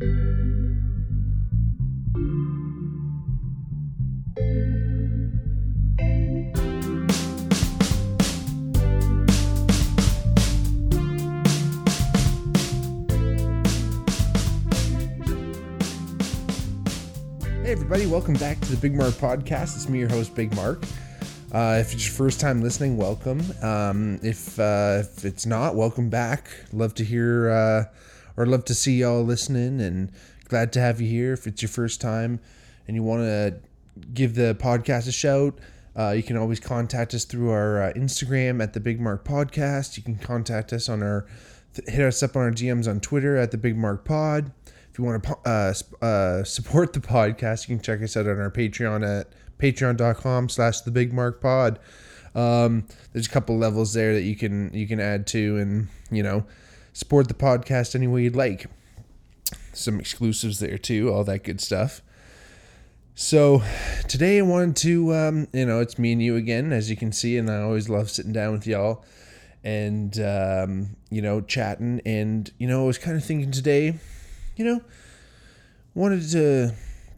Hey, 0.00 0.06
everybody, 17.66 18.06
welcome 18.06 18.32
back 18.34 18.58
to 18.60 18.70
the 18.70 18.78
Big 18.80 18.94
Mark 18.94 19.12
Podcast. 19.12 19.76
It's 19.76 19.86
me, 19.86 19.98
your 19.98 20.08
host, 20.08 20.34
Big 20.34 20.54
Mark. 20.56 20.82
Uh, 21.52 21.76
if 21.78 21.92
it's 21.92 22.06
your 22.06 22.14
first 22.14 22.40
time 22.40 22.62
listening, 22.62 22.96
welcome. 22.96 23.42
Um, 23.60 24.18
if, 24.22 24.58
uh, 24.58 25.00
if 25.00 25.26
it's 25.26 25.44
not, 25.44 25.74
welcome 25.74 26.08
back. 26.08 26.48
Love 26.72 26.94
to 26.94 27.04
hear 27.04 27.50
uh, 27.50 27.84
or 28.36 28.46
love 28.46 28.64
to 28.66 28.74
see 28.74 28.98
y'all 28.98 29.24
listening 29.24 29.80
and 29.80 30.12
glad 30.48 30.72
to 30.72 30.80
have 30.80 31.00
you 31.00 31.08
here. 31.08 31.32
If 31.32 31.46
it's 31.46 31.62
your 31.62 31.68
first 31.68 32.00
time 32.00 32.40
and 32.86 32.96
you 32.96 33.02
want 33.02 33.22
to 33.22 33.60
give 34.14 34.34
the 34.34 34.56
podcast 34.60 35.08
a 35.08 35.12
shout, 35.12 35.58
uh, 35.96 36.10
you 36.10 36.22
can 36.22 36.36
always 36.36 36.60
contact 36.60 37.14
us 37.14 37.24
through 37.24 37.50
our 37.50 37.82
uh, 37.82 37.92
Instagram 37.94 38.62
at 38.62 38.72
the 38.72 38.80
Big 38.80 39.00
Mark 39.00 39.24
Podcast. 39.24 39.96
You 39.96 40.02
can 40.02 40.16
contact 40.16 40.72
us 40.72 40.88
on 40.88 41.02
our, 41.02 41.26
hit 41.86 42.00
us 42.00 42.22
up 42.22 42.36
on 42.36 42.42
our 42.42 42.52
DMs 42.52 42.88
on 42.88 43.00
Twitter 43.00 43.36
at 43.36 43.50
the 43.50 43.58
Big 43.58 43.76
Mark 43.76 44.04
Pod. 44.04 44.52
If 44.90 44.98
you 44.98 45.04
want 45.04 45.22
to 45.22 45.36
uh, 45.44 46.04
uh, 46.04 46.44
support 46.44 46.92
the 46.92 47.00
podcast, 47.00 47.68
you 47.68 47.76
can 47.76 47.82
check 47.82 48.02
us 48.02 48.16
out 48.16 48.26
on 48.26 48.40
our 48.40 48.50
Patreon 48.50 49.20
at 49.20 49.28
patreon.com 49.60 50.48
slash 50.48 50.80
the 50.80 50.90
big 50.90 51.12
mark 51.12 51.40
pod. 51.40 51.78
Um, 52.34 52.86
there's 53.12 53.26
a 53.26 53.30
couple 53.30 53.56
levels 53.58 53.92
there 53.92 54.14
that 54.14 54.22
you 54.22 54.36
can 54.36 54.72
you 54.72 54.86
can 54.86 55.00
add 55.00 55.26
to 55.28 55.58
and 55.58 55.88
you 56.10 56.22
know 56.22 56.44
support 56.92 57.28
the 57.28 57.34
podcast 57.34 57.94
any 57.94 58.06
way 58.06 58.22
you'd 58.22 58.36
like. 58.36 58.66
Some 59.72 60.00
exclusives 60.00 60.58
there 60.58 60.78
too, 60.78 61.12
all 61.12 61.24
that 61.24 61.44
good 61.44 61.60
stuff. 61.60 62.02
So 63.14 63.62
today 64.08 64.38
I 64.38 64.42
wanted 64.42 64.76
to 64.76 65.14
um, 65.14 65.48
you 65.52 65.66
know 65.66 65.80
it's 65.80 65.98
me 65.98 66.12
and 66.12 66.22
you 66.22 66.36
again 66.36 66.72
as 66.72 66.90
you 66.90 66.96
can 66.96 67.12
see, 67.12 67.36
and 67.36 67.50
I 67.50 67.60
always 67.60 67.88
love 67.88 68.10
sitting 68.10 68.32
down 68.32 68.52
with 68.52 68.66
y'all 68.66 69.04
and 69.62 70.18
um, 70.20 70.96
you 71.10 71.20
know 71.20 71.40
chatting 71.40 72.00
and 72.06 72.50
you 72.58 72.66
know 72.66 72.84
I 72.84 72.86
was 72.86 72.98
kind 72.98 73.16
of 73.16 73.24
thinking 73.24 73.50
today 73.50 73.98
you 74.60 74.66
know, 74.66 74.82
wanted 75.94 76.28
to 76.30 76.74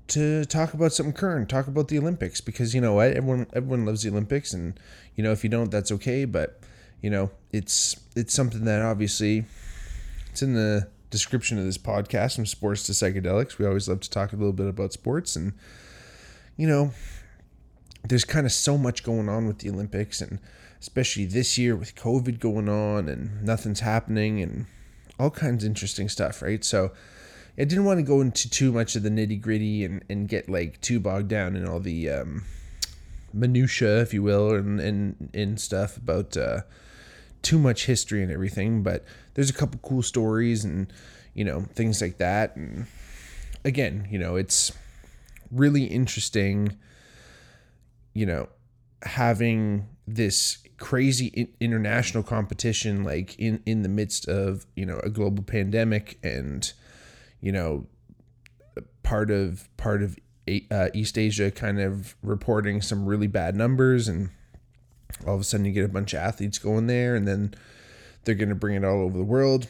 to 0.09 0.45
talk 0.45 0.75
about 0.75 0.93
something 0.93 1.13
current, 1.13 1.49
talk 1.49 1.67
about 1.67 1.89
the 1.89 1.99
Olympics 1.99 2.41
because 2.41 2.73
you 2.73 2.81
know 2.81 2.95
what, 2.95 3.13
everyone 3.13 3.49
everyone 3.53 3.85
loves 3.85 4.05
the 4.05 4.11
Olympics, 4.11 4.53
and 4.53 4.79
you 5.17 5.25
know 5.25 5.33
if 5.33 5.43
you 5.43 5.51
don't, 5.51 5.71
that's 5.71 5.91
okay. 5.91 6.25
But 6.25 6.61
you 7.01 7.11
know, 7.11 7.33
it's 7.51 7.99
it's 8.15 8.33
something 8.33 8.65
that 8.65 8.81
obviously 8.81 9.45
it's 10.33 10.43
in 10.43 10.55
the 10.55 10.89
description 11.11 11.59
of 11.59 11.65
this 11.65 11.77
podcast 11.77 12.37
from 12.37 12.47
sports 12.47 12.85
to 12.85 12.93
psychedelics. 12.93 13.59
We 13.59 13.67
always 13.67 13.87
love 13.87 14.01
to 14.01 14.11
talk 14.11 14.33
a 14.33 14.37
little 14.37 14.55
bit 14.55 14.67
about 14.67 14.95
sports, 14.95 15.37
and 15.37 15.53
you 16.57 16.67
know, 16.67 16.93
there's 18.03 18.25
kind 18.25 18.47
of 18.47 18.53
so 18.53 18.79
much 18.79 19.05
going 19.05 19.29
on 19.29 19.47
with 19.47 19.59
the 19.59 19.69
Olympics, 19.69 20.23
and 20.23 20.41
especially 20.81 21.27
this 21.27 21.59
year 21.59 21.77
with 21.77 21.95
COVID 21.95 22.41
going 22.41 22.69
on 22.69 23.09
and 23.09 23.43
nothing's 23.45 23.81
happening, 23.81 24.41
and 24.41 24.65
all 25.21 25.31
kinds 25.31 25.65
of 25.65 25.69
interesting 25.69 26.09
stuff, 26.09 26.41
right? 26.41 26.65
So 26.65 26.93
I 27.59 27.65
didn't 27.65 27.85
want 27.85 27.99
to 27.99 28.03
go 28.03 28.23
into 28.23 28.49
too 28.49 28.73
much 28.73 28.97
of 28.97 29.03
the 29.03 29.11
nitty 29.11 29.41
gritty 29.41 29.85
and, 29.85 30.03
and 30.09 30.27
get 30.27 30.49
like 30.49 30.81
too 30.81 30.99
bogged 30.99 31.29
down 31.29 31.57
in 31.57 31.69
all 31.69 31.79
the 31.79 32.09
um, 32.09 32.45
minutia, 33.35 34.01
if 34.01 34.15
you 34.15 34.23
will, 34.23 34.55
and 34.55 34.81
and, 34.81 35.31
and 35.35 35.61
stuff 35.61 35.99
about 35.99 36.39
uh, 36.39 36.63
too 37.43 37.59
much 37.59 37.85
history 37.85 38.23
and 38.23 38.33
everything. 38.33 38.83
But 38.83 39.05
there's 39.35 39.51
a 39.51 39.55
couple 39.55 39.81
cool 39.83 40.03
stories 40.03 40.65
and 40.65 40.93
you 41.35 41.45
know 41.45 41.63
things 41.75 42.01
like 42.01 42.19
that. 42.19 42.57
And 42.57 42.87
again, 43.65 44.09
you 44.11 44.19
know, 44.19 44.37
it's 44.37 44.73
really 45.51 45.85
interesting. 45.85 46.77
You 48.15 48.27
know, 48.27 48.49
having 49.03 49.89
this 50.07 50.59
crazy 50.77 51.55
international 51.61 52.23
competition 52.23 53.05
like 53.05 53.39
in 53.39 53.63
in 53.67 53.83
the 53.83 53.89
midst 53.89 54.29
of 54.29 54.67
you 54.75 54.85
know 54.85 54.99
a 55.03 55.09
global 55.09 55.43
pandemic 55.43 56.19
and 56.23 56.73
you 57.43 57.53
know, 57.53 57.87
part 59.03 59.31
of 59.31 59.69
part 59.77 60.03
of 60.03 60.17
uh, 60.71 60.89
East 60.95 61.19
Asia 61.19 61.51
kind 61.51 61.79
of 61.81 62.15
reporting 62.23 62.81
some 62.81 63.05
really 63.05 63.27
bad 63.27 63.55
numbers, 63.55 64.09
and 64.09 64.31
all 65.27 65.35
of 65.35 65.41
a 65.43 65.45
sudden 65.45 65.67
you 65.67 65.73
get 65.73 65.85
a 65.85 65.89
bunch 65.89 66.15
of 66.15 66.21
athletes 66.21 66.59
going 66.59 66.87
there, 66.87 67.15
and 67.15 67.29
then 67.29 67.53
they're 68.25 68.35
going 68.35 68.49
to 68.49 68.55
bring 68.55 68.77
it 68.77 68.85
all 68.85 69.01
over 69.01 69.17
the 69.17 69.25
world. 69.25 69.67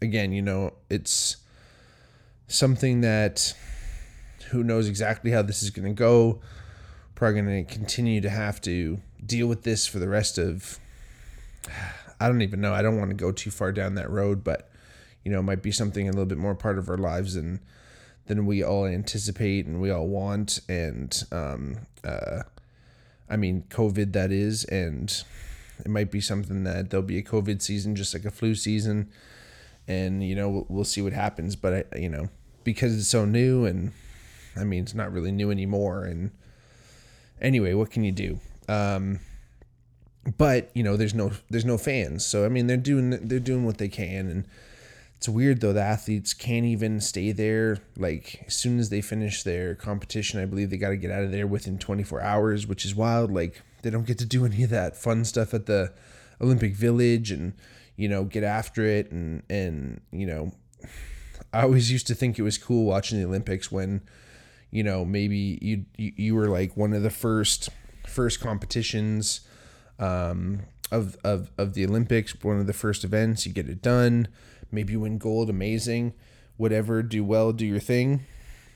Again, 0.00 0.32
you 0.32 0.42
know, 0.42 0.74
it's 0.88 1.38
something 2.46 3.00
that 3.00 3.54
who 4.50 4.62
knows 4.62 4.88
exactly 4.88 5.30
how 5.30 5.42
this 5.42 5.62
is 5.62 5.70
going 5.70 5.88
to 5.88 5.94
go. 5.94 6.40
Probably 7.14 7.40
going 7.40 7.64
to 7.64 7.72
continue 7.72 8.20
to 8.20 8.30
have 8.30 8.60
to 8.62 9.00
deal 9.24 9.46
with 9.46 9.62
this 9.62 9.86
for 9.86 9.98
the 9.98 10.08
rest 10.08 10.38
of. 10.38 10.78
I 12.20 12.26
don't 12.26 12.42
even 12.42 12.60
know. 12.60 12.74
I 12.74 12.82
don't 12.82 12.98
want 12.98 13.10
to 13.10 13.16
go 13.16 13.30
too 13.30 13.52
far 13.52 13.70
down 13.70 13.94
that 13.94 14.10
road, 14.10 14.42
but 14.42 14.70
you 15.24 15.30
know, 15.30 15.38
it 15.38 15.44
might 15.44 15.62
be 15.62 15.70
something 15.70 16.08
a 16.08 16.10
little 16.10 16.26
bit 16.26 16.38
more 16.38 16.56
part 16.56 16.78
of 16.78 16.88
our 16.88 16.98
lives 16.98 17.34
than 17.34 17.60
than 18.26 18.44
we 18.44 18.62
all 18.62 18.86
anticipate 18.86 19.66
and 19.66 19.80
we 19.80 19.90
all 19.90 20.06
want. 20.06 20.60
And 20.68 21.22
um, 21.30 21.78
uh, 22.04 22.42
I 23.28 23.36
mean, 23.36 23.64
COVID 23.68 24.12
that 24.12 24.32
is, 24.32 24.64
and 24.64 25.22
it 25.80 25.88
might 25.88 26.10
be 26.10 26.20
something 26.20 26.64
that 26.64 26.90
there'll 26.90 27.06
be 27.06 27.18
a 27.18 27.22
COVID 27.22 27.62
season, 27.62 27.96
just 27.96 28.14
like 28.14 28.24
a 28.24 28.30
flu 28.30 28.54
season, 28.54 29.10
and 29.86 30.22
you 30.22 30.34
know, 30.34 30.48
we'll, 30.48 30.66
we'll 30.68 30.84
see 30.84 31.02
what 31.02 31.12
happens. 31.12 31.56
But 31.56 31.88
I, 31.92 31.98
you 31.98 32.08
know, 32.08 32.28
because 32.64 32.96
it's 32.96 33.08
so 33.08 33.24
new, 33.24 33.64
and 33.64 33.92
I 34.56 34.64
mean, 34.64 34.82
it's 34.82 34.94
not 34.94 35.12
really 35.12 35.32
new 35.32 35.50
anymore. 35.50 36.04
And 36.04 36.30
anyway, 37.40 37.74
what 37.74 37.90
can 37.90 38.04
you 38.04 38.12
do? 38.12 38.40
Um, 38.68 39.20
but 40.36 40.70
you 40.74 40.82
know, 40.82 40.96
there's 40.96 41.14
no 41.14 41.32
there's 41.50 41.64
no 41.64 41.78
fans, 41.78 42.26
so 42.26 42.44
I 42.44 42.48
mean, 42.48 42.66
they're 42.66 42.76
doing 42.76 43.10
they're 43.28 43.38
doing 43.38 43.64
what 43.64 43.78
they 43.78 43.88
can, 43.88 44.28
and 44.28 44.44
it's 45.16 45.28
weird 45.28 45.60
though. 45.60 45.72
The 45.72 45.82
athletes 45.82 46.32
can't 46.32 46.64
even 46.64 47.00
stay 47.00 47.32
there. 47.32 47.78
Like 47.96 48.44
as 48.46 48.54
soon 48.54 48.78
as 48.78 48.90
they 48.90 49.00
finish 49.00 49.42
their 49.42 49.74
competition, 49.74 50.40
I 50.40 50.44
believe 50.44 50.70
they 50.70 50.76
got 50.76 50.90
to 50.90 50.96
get 50.96 51.10
out 51.10 51.24
of 51.24 51.32
there 51.32 51.46
within 51.46 51.78
24 51.78 52.20
hours, 52.20 52.66
which 52.66 52.84
is 52.84 52.94
wild. 52.94 53.32
Like 53.32 53.62
they 53.82 53.90
don't 53.90 54.06
get 54.06 54.18
to 54.18 54.24
do 54.24 54.44
any 54.44 54.62
of 54.62 54.70
that 54.70 54.96
fun 54.96 55.24
stuff 55.24 55.54
at 55.54 55.66
the 55.66 55.92
Olympic 56.40 56.74
Village 56.74 57.30
and 57.30 57.54
you 57.96 58.08
know 58.08 58.24
get 58.24 58.44
after 58.44 58.84
it 58.84 59.10
and 59.10 59.42
and 59.50 60.00
you 60.12 60.26
know 60.26 60.52
I 61.52 61.62
always 61.62 61.90
used 61.90 62.06
to 62.08 62.14
think 62.14 62.38
it 62.38 62.42
was 62.42 62.58
cool 62.58 62.84
watching 62.84 63.18
the 63.18 63.26
Olympics 63.26 63.72
when 63.72 64.02
you 64.70 64.82
know 64.82 65.04
maybe 65.04 65.58
you 65.60 65.84
you, 65.96 66.12
you 66.16 66.34
were 66.34 66.48
like 66.48 66.76
one 66.76 66.92
of 66.92 67.02
the 67.02 67.10
first 67.10 67.68
first 68.06 68.40
competitions 68.40 69.40
um, 69.98 70.60
of, 70.90 71.16
of 71.24 71.50
of 71.58 71.74
the 71.74 71.84
Olympics, 71.84 72.34
one 72.42 72.58
of 72.58 72.66
the 72.66 72.72
first 72.72 73.04
events. 73.04 73.46
You 73.46 73.52
get 73.52 73.68
it 73.68 73.82
done 73.82 74.28
maybe 74.70 74.92
you 74.92 75.00
win 75.00 75.18
gold, 75.18 75.50
amazing, 75.50 76.14
whatever, 76.56 77.02
do 77.02 77.24
well, 77.24 77.52
do 77.52 77.66
your 77.66 77.80
thing. 77.80 78.26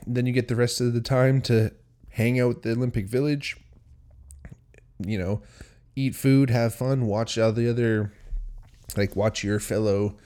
Then 0.07 0.27
you 0.27 0.33
get 0.33 0.49
the 0.49 0.57
rest 0.57 0.81
of 0.81 0.95
the 0.95 1.01
time 1.01 1.41
to 1.43 1.73
hang 2.11 2.41
out 2.41 2.63
the 2.63 2.73
Olympic 2.73 3.07
Village, 3.07 3.57
you 5.07 5.19
know, 5.19 5.43
eat 5.97 6.15
food, 6.15 6.51
have 6.51 6.75
fun, 6.75 7.07
watch 7.07 7.39
all 7.39 7.53
the 7.53 7.69
other, 7.69 8.13
like 8.97 9.17
watch 9.17 9.45
your 9.45 9.61
fellow 9.61 10.17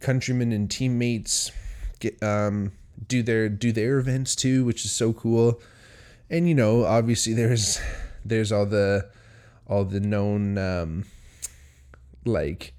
countrymen 0.00 0.52
and 0.52 0.70
teammates 0.70 1.50
get 2.00 2.22
um 2.22 2.70
do 3.08 3.22
their 3.22 3.48
do 3.48 3.72
their 3.72 3.98
events 3.98 4.34
too, 4.34 4.64
which 4.64 4.84
is 4.84 4.92
so 4.92 5.12
cool. 5.12 5.60
And 6.30 6.48
you 6.48 6.54
know, 6.54 6.84
obviously 6.84 7.34
there's 7.34 7.80
there's 8.24 8.52
all 8.52 8.66
the 8.66 9.08
all 9.66 9.84
the 9.84 10.00
known 10.00 10.58
um 10.58 11.04
like 12.24 12.72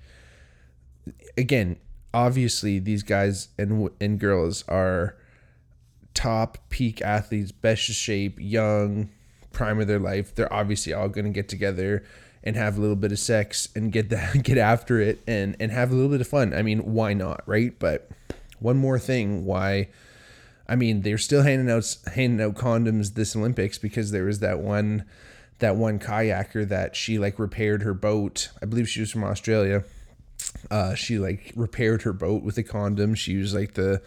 again 1.38 1.78
obviously 2.14 2.80
these 2.80 3.04
guys 3.04 3.50
and 3.58 3.90
and 4.02 4.20
girls 4.20 4.64
are 4.68 5.16
top 6.14 6.58
peak 6.70 7.02
athletes, 7.02 7.52
best 7.52 7.84
shape, 7.84 8.38
young, 8.40 9.10
prime 9.58 9.80
of 9.80 9.88
their 9.88 10.00
life. 10.00 10.34
They're 10.34 10.52
obviously 10.52 10.94
all 10.94 11.10
going 11.10 11.26
to 11.26 11.32
get 11.32 11.50
together 11.50 12.04
and 12.44 12.56
have 12.56 12.78
a 12.78 12.82
little 12.82 12.96
bit 12.96 13.12
of 13.12 13.20
sex 13.20 13.70
and 13.76 13.92
get 13.92 14.10
that 14.10 14.44
get 14.44 14.58
after 14.58 15.02
it 15.02 15.22
and 15.28 15.56
and 15.60 15.72
have 15.72 15.92
a 15.92 15.96
little 15.96 16.12
bit 16.12 16.22
of 16.22 16.28
fun. 16.28 16.54
I 16.54 16.62
mean, 16.62 16.80
why 16.94 17.14
not, 17.14 17.44
right? 17.46 17.78
But 17.78 18.10
one 18.60 18.78
more 18.78 19.00
thing, 19.00 19.46
why 19.46 19.90
I 20.70 20.76
mean, 20.76 21.02
they're 21.02 21.18
still 21.18 21.44
handing 21.44 21.70
out 21.70 21.98
handing 22.14 22.46
out 22.46 22.56
condoms 22.56 23.16
this 23.16 23.36
Olympics 23.36 23.78
because 23.78 24.12
there 24.12 24.26
was 24.26 24.40
that 24.40 24.60
one 24.60 25.06
that 25.60 25.76
one 25.76 25.98
kayaker 25.98 26.68
that 26.68 26.96
she 26.96 27.18
like 27.18 27.40
repaired 27.40 27.84
her 27.84 27.94
boat. 27.94 28.50
I 28.62 28.66
believe 28.66 28.88
she 28.88 29.00
was 29.00 29.12
from 29.12 29.24
Australia 29.24 29.84
uh, 30.70 30.96
she 30.96 31.20
like 31.20 31.52
repaired 31.56 32.04
her 32.04 32.14
boat 32.14 32.44
with 32.44 32.58
a 32.58 32.64
condom. 32.64 33.16
She 33.16 33.32
used 33.32 33.56
like 33.56 33.74
the 33.74 34.02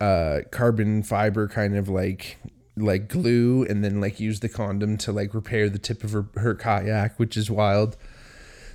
uh, 0.00 0.40
carbon 0.50 1.02
fiber 1.02 1.48
kind 1.48 1.76
of 1.76 1.88
like 1.88 2.38
like 2.76 3.08
glue 3.08 3.64
and 3.64 3.84
then 3.84 4.00
like 4.00 4.18
use 4.18 4.40
the 4.40 4.48
condom 4.48 4.96
to 4.98 5.12
like 5.12 5.34
repair 5.34 5.68
the 5.68 5.78
tip 5.78 6.04
of 6.04 6.12
her, 6.12 6.26
her 6.36 6.54
kayak, 6.54 7.18
which 7.18 7.36
is 7.36 7.50
wild. 7.50 7.96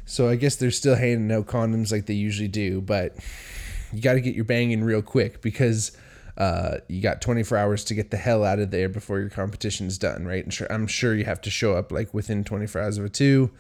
So 0.06 0.30
I 0.30 0.36
guess 0.36 0.56
they're 0.56 0.72
still 0.72 0.96
handing 0.96 1.36
out 1.36 1.48
condoms 1.48 1.92
like 1.92 2.06
they 2.06 2.14
usually 2.14 2.48
do, 2.48 2.80
but 2.82 3.16
you 3.92 4.02
got 4.02 4.14
to 4.14 4.22
get 4.22 4.36
your 4.36 4.46
banging 4.46 4.84
real 4.84 5.02
quick 5.02 5.42
because 5.42 5.92
uh, 6.38 6.78
you 6.88 7.02
got 7.02 7.22
24 7.22 7.58
hours 7.58 7.84
to 7.86 7.96
get 7.96 8.12
the 8.12 8.18
hell 8.18 8.44
out 8.44 8.60
of 8.60 8.72
there 8.72 8.88
before 8.88 9.20
your 9.20 9.30
competition's 9.30 9.98
done, 9.98 10.26
right? 10.26 10.44
And 10.44 10.54
sure, 10.54 10.72
I'm 10.72 10.88
sure 10.88 11.16
you 11.16 11.26
have 11.26 11.42
to 11.42 11.50
show 11.50 11.74
up 11.74 11.92
like 11.92 12.14
within 12.14 12.44
24 12.44 12.82
hours 12.82 12.98
of 12.98 13.06
it 13.06 13.14
too. 13.14 13.52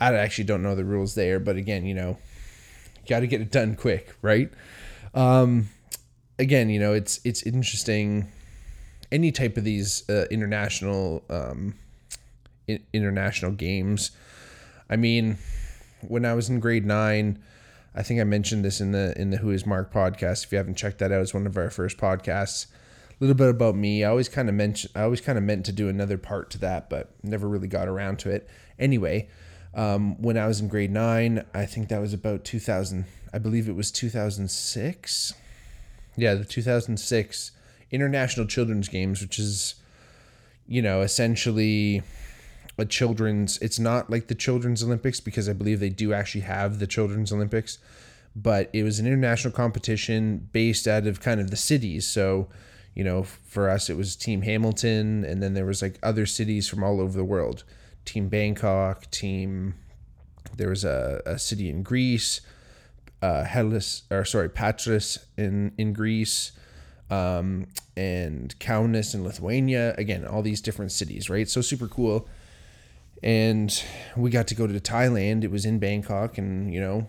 I 0.00 0.14
actually 0.14 0.44
don't 0.44 0.62
know 0.62 0.74
the 0.74 0.84
rules 0.84 1.14
there, 1.14 1.40
but 1.40 1.56
again, 1.56 1.84
you 1.84 1.94
know, 1.94 2.18
you 3.02 3.08
got 3.08 3.20
to 3.20 3.26
get 3.26 3.40
it 3.40 3.50
done 3.50 3.74
quick, 3.74 4.14
right? 4.22 4.50
Um, 5.14 5.70
again, 6.38 6.68
you 6.70 6.78
know, 6.78 6.92
it's 6.92 7.20
it's 7.24 7.42
interesting. 7.42 8.30
Any 9.10 9.32
type 9.32 9.56
of 9.56 9.64
these 9.64 10.08
uh, 10.08 10.26
international 10.30 11.22
um, 11.30 11.74
I- 12.68 12.80
international 12.92 13.52
games. 13.52 14.10
I 14.88 14.96
mean, 14.96 15.38
when 16.06 16.24
I 16.24 16.34
was 16.34 16.48
in 16.48 16.60
grade 16.60 16.86
nine 16.86 17.42
I 17.96 18.02
think 18.02 18.20
I 18.20 18.24
mentioned 18.24 18.62
this 18.62 18.80
in 18.80 18.92
the 18.92 19.18
in 19.18 19.30
the 19.30 19.38
Who 19.38 19.50
Is 19.50 19.64
Mark 19.64 19.92
podcast. 19.92 20.44
If 20.44 20.52
you 20.52 20.58
haven't 20.58 20.76
checked 20.76 20.98
that 20.98 21.10
out, 21.10 21.22
it's 21.22 21.32
one 21.32 21.46
of 21.46 21.56
our 21.56 21.70
first 21.70 21.96
podcasts. 21.96 22.66
A 23.08 23.14
little 23.20 23.34
bit 23.34 23.48
about 23.48 23.74
me. 23.74 24.04
I 24.04 24.10
always 24.10 24.28
kind 24.28 24.50
of 24.50 24.54
mentioned 24.54 24.92
I 24.94 25.02
always 25.02 25.22
kind 25.22 25.38
of 25.38 25.44
meant 25.44 25.64
to 25.66 25.72
do 25.72 25.88
another 25.88 26.18
part 26.18 26.50
to 26.50 26.58
that, 26.58 26.90
but 26.90 27.10
never 27.22 27.48
really 27.48 27.68
got 27.68 27.88
around 27.88 28.18
to 28.20 28.30
it. 28.30 28.46
Anyway, 28.78 29.30
um, 29.74 30.20
when 30.20 30.36
I 30.36 30.46
was 30.46 30.60
in 30.60 30.68
grade 30.68 30.90
nine, 30.90 31.46
I 31.54 31.64
think 31.64 31.88
that 31.88 32.02
was 32.02 32.12
about 32.12 32.44
2000. 32.44 33.06
I 33.32 33.38
believe 33.38 33.66
it 33.66 33.74
was 33.74 33.90
2006. 33.90 35.32
Yeah, 36.18 36.34
the 36.34 36.44
2006 36.44 37.52
International 37.90 38.46
Children's 38.46 38.88
Games, 38.88 39.20
which 39.20 39.38
is, 39.38 39.76
you 40.66 40.82
know, 40.82 41.02
essentially 41.02 42.02
a 42.78 42.84
children's 42.84 43.56
it's 43.58 43.78
not 43.78 44.10
like 44.10 44.26
the 44.26 44.34
children's 44.34 44.82
olympics 44.82 45.18
because 45.18 45.48
i 45.48 45.52
believe 45.54 45.80
they 45.80 45.88
do 45.88 46.12
actually 46.12 46.42
have 46.42 46.78
the 46.78 46.86
children's 46.86 47.32
olympics 47.32 47.78
but 48.36 48.68
it 48.74 48.82
was 48.82 49.00
an 49.00 49.06
international 49.06 49.50
competition 49.50 50.48
based 50.52 50.86
out 50.86 51.06
of 51.06 51.20
kind 51.20 51.40
of 51.40 51.50
the 51.50 51.56
cities. 51.56 52.06
So 52.06 52.48
you 52.94 53.02
know 53.02 53.22
for 53.22 53.68
us 53.68 53.90
it 53.90 53.96
was 53.96 54.14
team 54.14 54.42
hamilton 54.42 55.24
and 55.24 55.42
then 55.42 55.54
there 55.54 55.64
was 55.64 55.82
like 55.82 55.98
other 56.02 56.26
cities 56.26 56.68
from 56.68 56.84
all 56.84 57.00
over 57.00 57.16
the 57.16 57.24
world. 57.24 57.64
Team 58.04 58.28
bangkok 58.28 59.10
team 59.10 59.74
there 60.56 60.68
was 60.68 60.84
a, 60.84 61.22
a 61.26 61.38
city 61.38 61.68
in 61.68 61.82
greece 61.82 62.40
uh 63.22 63.44
hellas 63.44 64.02
or 64.10 64.24
sorry 64.24 64.48
patras 64.48 65.18
in 65.36 65.72
in 65.78 65.92
greece 65.92 66.52
um 67.10 67.66
and 67.96 68.58
kaunas 68.58 69.14
in 69.14 69.22
lithuania 69.22 69.94
again 69.96 70.26
all 70.26 70.42
these 70.42 70.60
different 70.60 70.90
cities 70.90 71.30
right 71.30 71.48
so 71.48 71.60
super 71.60 71.86
cool 71.86 72.28
and 73.22 73.82
we 74.16 74.30
got 74.30 74.46
to 74.48 74.54
go 74.54 74.66
to 74.66 74.74
Thailand. 74.74 75.44
It 75.44 75.50
was 75.50 75.64
in 75.64 75.78
Bangkok, 75.78 76.38
and 76.38 76.72
you 76.72 76.80
know, 76.80 77.08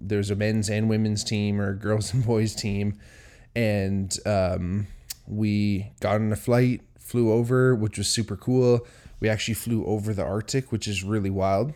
there's 0.00 0.30
a 0.30 0.36
men's 0.36 0.68
and 0.70 0.88
women's 0.88 1.24
team 1.24 1.60
or 1.60 1.74
girls 1.74 2.12
and 2.14 2.24
boys 2.24 2.54
team, 2.54 2.98
and 3.54 4.16
um, 4.26 4.86
we 5.26 5.90
got 6.00 6.16
on 6.16 6.32
a 6.32 6.36
flight, 6.36 6.82
flew 6.98 7.32
over, 7.32 7.74
which 7.74 7.98
was 7.98 8.08
super 8.08 8.36
cool. 8.36 8.86
We 9.20 9.28
actually 9.28 9.54
flew 9.54 9.84
over 9.84 10.14
the 10.14 10.24
Arctic, 10.24 10.72
which 10.72 10.88
is 10.88 11.04
really 11.04 11.30
wild. 11.30 11.72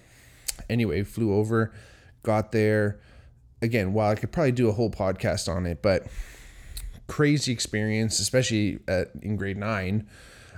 Anyway, 0.70 1.02
flew 1.02 1.34
over, 1.34 1.72
got 2.22 2.52
there. 2.52 3.00
Again, 3.60 3.92
while 3.92 4.10
I 4.10 4.14
could 4.14 4.32
probably 4.32 4.52
do 4.52 4.68
a 4.68 4.72
whole 4.72 4.90
podcast 4.90 5.48
on 5.54 5.66
it, 5.66 5.82
but 5.82 6.06
crazy 7.06 7.52
experience, 7.52 8.18
especially 8.20 8.80
at, 8.88 9.10
in 9.22 9.36
grade 9.36 9.56
nine. 9.56 10.06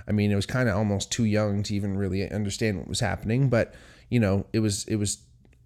I 0.07 0.11
mean, 0.11 0.31
it 0.31 0.35
was 0.35 0.45
kind 0.45 0.69
of 0.69 0.75
almost 0.75 1.11
too 1.11 1.25
young 1.25 1.63
to 1.63 1.75
even 1.75 1.97
really 1.97 2.29
understand 2.29 2.77
what 2.77 2.87
was 2.87 3.01
happening, 3.01 3.49
but 3.49 3.73
you 4.09 4.19
know, 4.19 4.45
it 4.53 4.59
was 4.59 4.85
it 4.85 4.95
was 4.95 5.19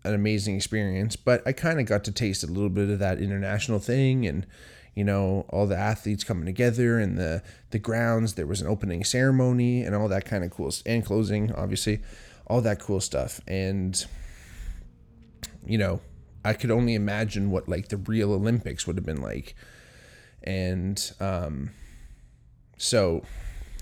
an 0.04 0.14
amazing 0.14 0.56
experience. 0.56 1.16
But 1.16 1.46
I 1.46 1.52
kind 1.52 1.80
of 1.80 1.86
got 1.86 2.04
to 2.06 2.12
taste 2.12 2.44
a 2.44 2.48
little 2.48 2.70
bit 2.70 2.90
of 2.90 3.00
that 3.00 3.20
international 3.20 3.80
thing 3.80 4.26
and 4.26 4.48
you 4.96 5.04
know 5.04 5.46
all 5.50 5.68
the 5.68 5.78
athletes 5.78 6.24
coming 6.24 6.46
together 6.46 7.00
and 7.00 7.18
the 7.18 7.42
the 7.70 7.80
grounds 7.80 8.34
there 8.34 8.46
was 8.46 8.60
an 8.60 8.68
opening 8.68 9.06
ceremony 9.06 9.84
and 9.84 9.96
all 9.96 10.10
that 10.10 10.26
kind 10.26 10.44
of 10.44 10.52
cool 10.52 10.70
and 10.86 11.06
closing 11.06 11.52
obviously 11.54 12.02
all 12.48 12.62
that 12.62 12.80
cool 12.80 13.00
stuff. 13.00 13.40
And 13.48 14.04
you 15.66 15.78
know 15.78 16.02
i 16.44 16.54
could 16.54 16.72
only 16.72 16.96
imagine 16.96 17.52
what 17.52 17.70
like 17.70 17.90
the 17.90 17.98
real 17.98 18.34
olympics 18.34 18.88
would 18.88 18.96
have 18.96 19.06
been 19.06 19.22
like 19.22 19.56
and 20.44 21.14
um 21.20 21.72
so 22.78 23.24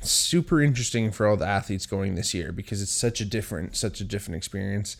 super 0.01 0.61
interesting 0.61 1.11
for 1.11 1.27
all 1.27 1.37
the 1.37 1.45
athletes 1.45 1.85
going 1.85 2.15
this 2.15 2.33
year 2.33 2.51
because 2.51 2.81
it's 2.81 2.91
such 2.91 3.21
a 3.21 3.25
different 3.25 3.75
such 3.75 3.99
a 4.01 4.03
different 4.03 4.37
experience. 4.37 4.97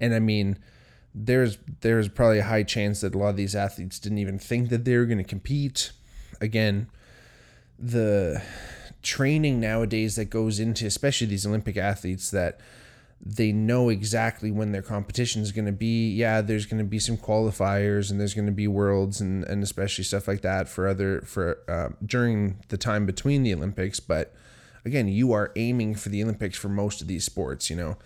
And 0.00 0.14
i 0.14 0.18
mean 0.18 0.58
there's 1.14 1.58
there's 1.80 2.08
probably 2.08 2.38
a 2.38 2.44
high 2.44 2.62
chance 2.62 3.00
that 3.00 3.14
a 3.14 3.18
lot 3.18 3.30
of 3.30 3.36
these 3.36 3.56
athletes 3.56 3.98
didn't 3.98 4.18
even 4.18 4.38
think 4.38 4.68
that 4.68 4.84
they 4.84 4.96
were 4.96 5.06
going 5.06 5.18
to 5.18 5.24
compete. 5.24 5.92
Again 6.40 6.88
the 7.78 8.42
training 9.02 9.58
nowadays 9.58 10.16
that 10.16 10.26
goes 10.26 10.60
into 10.60 10.84
especially 10.84 11.26
these 11.26 11.46
olympic 11.46 11.78
athletes 11.78 12.30
that 12.30 12.60
they 13.22 13.52
know 13.52 13.90
exactly 13.90 14.50
when 14.50 14.72
their 14.72 14.82
competition 14.82 15.42
is 15.42 15.52
going 15.52 15.66
to 15.66 15.72
be 15.72 16.10
yeah 16.10 16.40
there's 16.40 16.64
going 16.64 16.78
to 16.78 16.88
be 16.88 16.98
some 16.98 17.18
qualifiers 17.18 18.10
and 18.10 18.18
there's 18.18 18.32
going 18.32 18.46
to 18.46 18.52
be 18.52 18.66
worlds 18.66 19.20
and, 19.20 19.44
and 19.44 19.62
especially 19.62 20.02
stuff 20.02 20.26
like 20.26 20.40
that 20.40 20.68
for 20.68 20.88
other 20.88 21.20
for 21.22 21.58
uh, 21.68 21.90
during 22.04 22.58
the 22.68 22.78
time 22.78 23.04
between 23.04 23.42
the 23.42 23.52
olympics 23.52 24.00
but 24.00 24.34
again, 24.84 25.08
you 25.08 25.32
are 25.32 25.52
aiming 25.56 25.94
for 25.94 26.08
the 26.08 26.22
Olympics 26.22 26.58
for 26.58 26.68
most 26.68 27.00
of 27.00 27.08
these 27.08 27.24
sports. 27.24 27.70
You 27.70 27.76
know, 27.76 27.96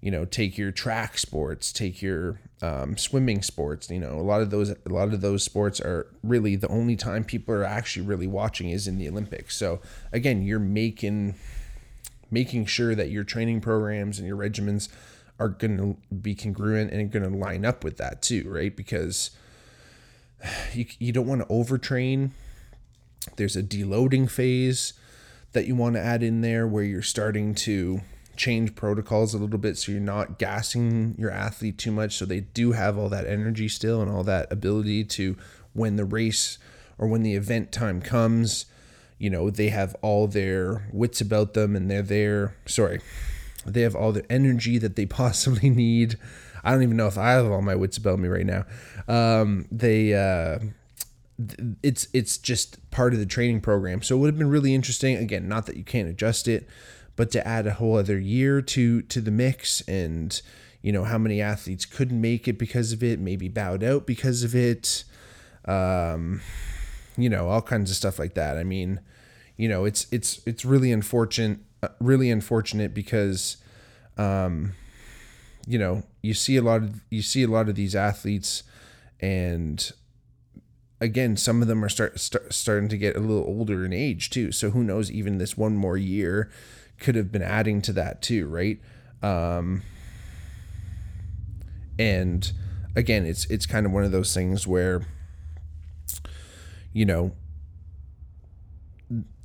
you 0.00 0.10
know, 0.10 0.24
take 0.24 0.58
your 0.58 0.72
track 0.72 1.18
sports, 1.18 1.72
take 1.72 2.02
your 2.02 2.40
um, 2.60 2.96
swimming 2.96 3.42
sports. 3.42 3.90
You 3.90 4.00
know, 4.00 4.14
a 4.14 4.22
lot 4.22 4.42
of 4.42 4.50
those, 4.50 4.70
a 4.70 4.76
lot 4.88 5.12
of 5.12 5.20
those 5.20 5.44
sports 5.44 5.80
are 5.80 6.08
really 6.22 6.56
the 6.56 6.68
only 6.68 6.96
time 6.96 7.24
people 7.24 7.54
are 7.54 7.64
actually 7.64 8.06
really 8.06 8.26
watching 8.26 8.70
is 8.70 8.86
in 8.86 8.98
the 8.98 9.08
Olympics. 9.08 9.56
So 9.56 9.80
again, 10.12 10.42
you're 10.42 10.58
making 10.58 11.36
making 12.32 12.66
sure 12.66 12.96
that 12.96 13.10
your 13.10 13.22
training 13.22 13.60
programs 13.60 14.18
and 14.18 14.26
your 14.26 14.36
regimens 14.36 14.88
are 15.38 15.50
going 15.50 15.76
to 15.76 15.96
be 16.14 16.34
congruent 16.34 16.90
and 16.90 17.10
going 17.12 17.22
to 17.22 17.36
line 17.36 17.64
up 17.64 17.84
with 17.84 17.98
that 17.98 18.22
too, 18.22 18.44
right? 18.48 18.74
Because 18.74 19.30
you, 20.72 20.86
you 20.98 21.12
don't 21.12 21.26
want 21.26 21.42
to 21.42 21.46
overtrain. 21.46 22.30
There's 23.36 23.54
a 23.54 23.62
deloading 23.62 24.28
phase 24.28 24.94
that 25.52 25.66
you 25.66 25.76
want 25.76 25.94
to 25.94 26.00
add 26.00 26.22
in 26.22 26.40
there 26.40 26.66
where 26.66 26.82
you're 26.82 27.02
starting 27.02 27.54
to 27.54 28.00
change 28.34 28.74
protocols 28.74 29.34
a 29.34 29.38
little 29.38 29.58
bit 29.58 29.76
so 29.76 29.92
you're 29.92 30.00
not 30.00 30.38
gassing 30.38 31.14
your 31.18 31.30
athlete 31.30 31.76
too 31.76 31.92
much 31.92 32.16
so 32.16 32.24
they 32.24 32.40
do 32.40 32.72
have 32.72 32.96
all 32.96 33.10
that 33.10 33.26
energy 33.26 33.68
still 33.68 34.00
and 34.00 34.10
all 34.10 34.24
that 34.24 34.50
ability 34.50 35.04
to 35.04 35.36
when 35.74 35.96
the 35.96 36.04
race 36.04 36.58
or 36.96 37.06
when 37.06 37.22
the 37.22 37.34
event 37.34 37.70
time 37.70 38.00
comes 38.00 38.64
you 39.18 39.30
know 39.30 39.50
they 39.50 39.68
have 39.68 39.94
all 40.02 40.26
their 40.26 40.88
wits 40.92 41.20
about 41.20 41.54
them 41.54 41.76
and 41.76 41.90
they're 41.90 42.02
there 42.02 42.56
sorry 42.66 43.00
they 43.64 43.82
have 43.82 43.94
all 43.94 44.12
the 44.12 44.30
energy 44.30 44.78
that 44.78 44.96
they 44.96 45.06
possibly 45.22 45.70
need 45.70 46.18
i 46.64 46.72
don't 46.72 46.82
even 46.82 46.96
know 46.96 47.06
if 47.06 47.18
i 47.18 47.32
have 47.32 47.46
all 47.46 47.62
my 47.62 47.74
wits 47.74 47.96
about 47.96 48.18
me 48.18 48.28
right 48.28 48.46
now 48.46 48.64
um, 49.08 49.66
they 49.70 50.14
uh, 50.14 50.58
it's 51.82 52.08
it's 52.12 52.38
just 52.38 52.90
part 52.90 53.12
of 53.12 53.18
the 53.18 53.26
training 53.26 53.60
program. 53.60 54.02
So 54.02 54.16
it 54.16 54.18
would 54.20 54.26
have 54.28 54.38
been 54.38 54.50
really 54.50 54.74
interesting. 54.74 55.16
Again, 55.16 55.48
not 55.48 55.66
that 55.66 55.76
you 55.76 55.84
can't 55.84 56.08
adjust 56.08 56.48
it, 56.48 56.68
but 57.16 57.30
to 57.32 57.46
add 57.46 57.66
a 57.66 57.74
whole 57.74 57.96
other 57.96 58.18
year 58.18 58.60
to 58.62 59.02
to 59.02 59.20
the 59.20 59.30
mix 59.30 59.80
and 59.82 60.40
you 60.82 60.92
know 60.92 61.04
how 61.04 61.18
many 61.18 61.40
athletes 61.40 61.84
couldn't 61.84 62.20
make 62.20 62.46
it 62.48 62.58
because 62.58 62.92
of 62.92 63.02
it, 63.02 63.18
maybe 63.18 63.48
bowed 63.48 63.82
out 63.82 64.06
because 64.06 64.42
of 64.42 64.54
it. 64.54 65.04
Um, 65.64 66.40
you 67.16 67.28
know, 67.28 67.48
all 67.48 67.62
kinds 67.62 67.90
of 67.90 67.96
stuff 67.96 68.18
like 68.18 68.34
that. 68.34 68.56
I 68.56 68.64
mean, 68.64 69.00
you 69.56 69.68
know, 69.68 69.84
it's 69.84 70.06
it's 70.10 70.40
it's 70.46 70.64
really 70.64 70.92
unfortunate 70.92 71.60
really 71.98 72.30
unfortunate 72.30 72.94
because 72.94 73.56
um 74.16 74.74
you 75.66 75.78
know, 75.78 76.02
you 76.22 76.34
see 76.34 76.56
a 76.56 76.62
lot 76.62 76.82
of 76.82 77.00
you 77.10 77.22
see 77.22 77.42
a 77.42 77.48
lot 77.48 77.68
of 77.68 77.74
these 77.74 77.94
athletes 77.94 78.64
and 79.20 79.92
again, 81.00 81.36
some 81.36 81.62
of 81.62 81.68
them 81.68 81.84
are 81.84 81.88
start, 81.88 82.18
start 82.20 82.52
starting 82.52 82.88
to 82.88 82.96
get 82.96 83.16
a 83.16 83.20
little 83.20 83.44
older 83.44 83.84
in 83.84 83.92
age 83.92 84.30
too. 84.30 84.52
So 84.52 84.70
who 84.70 84.84
knows? 84.84 85.10
Even 85.10 85.38
this 85.38 85.56
one 85.56 85.76
more 85.76 85.96
year 85.96 86.50
could 86.98 87.16
have 87.16 87.32
been 87.32 87.42
adding 87.42 87.82
to 87.82 87.92
that 87.94 88.22
too, 88.22 88.46
right? 88.46 88.80
Um, 89.22 89.82
and 91.98 92.50
again, 92.94 93.26
it's 93.26 93.44
it's 93.46 93.66
kind 93.66 93.84
of 93.84 93.92
one 93.92 94.04
of 94.04 94.12
those 94.12 94.32
things 94.32 94.66
where 94.66 95.02
you 96.92 97.04
know 97.04 97.32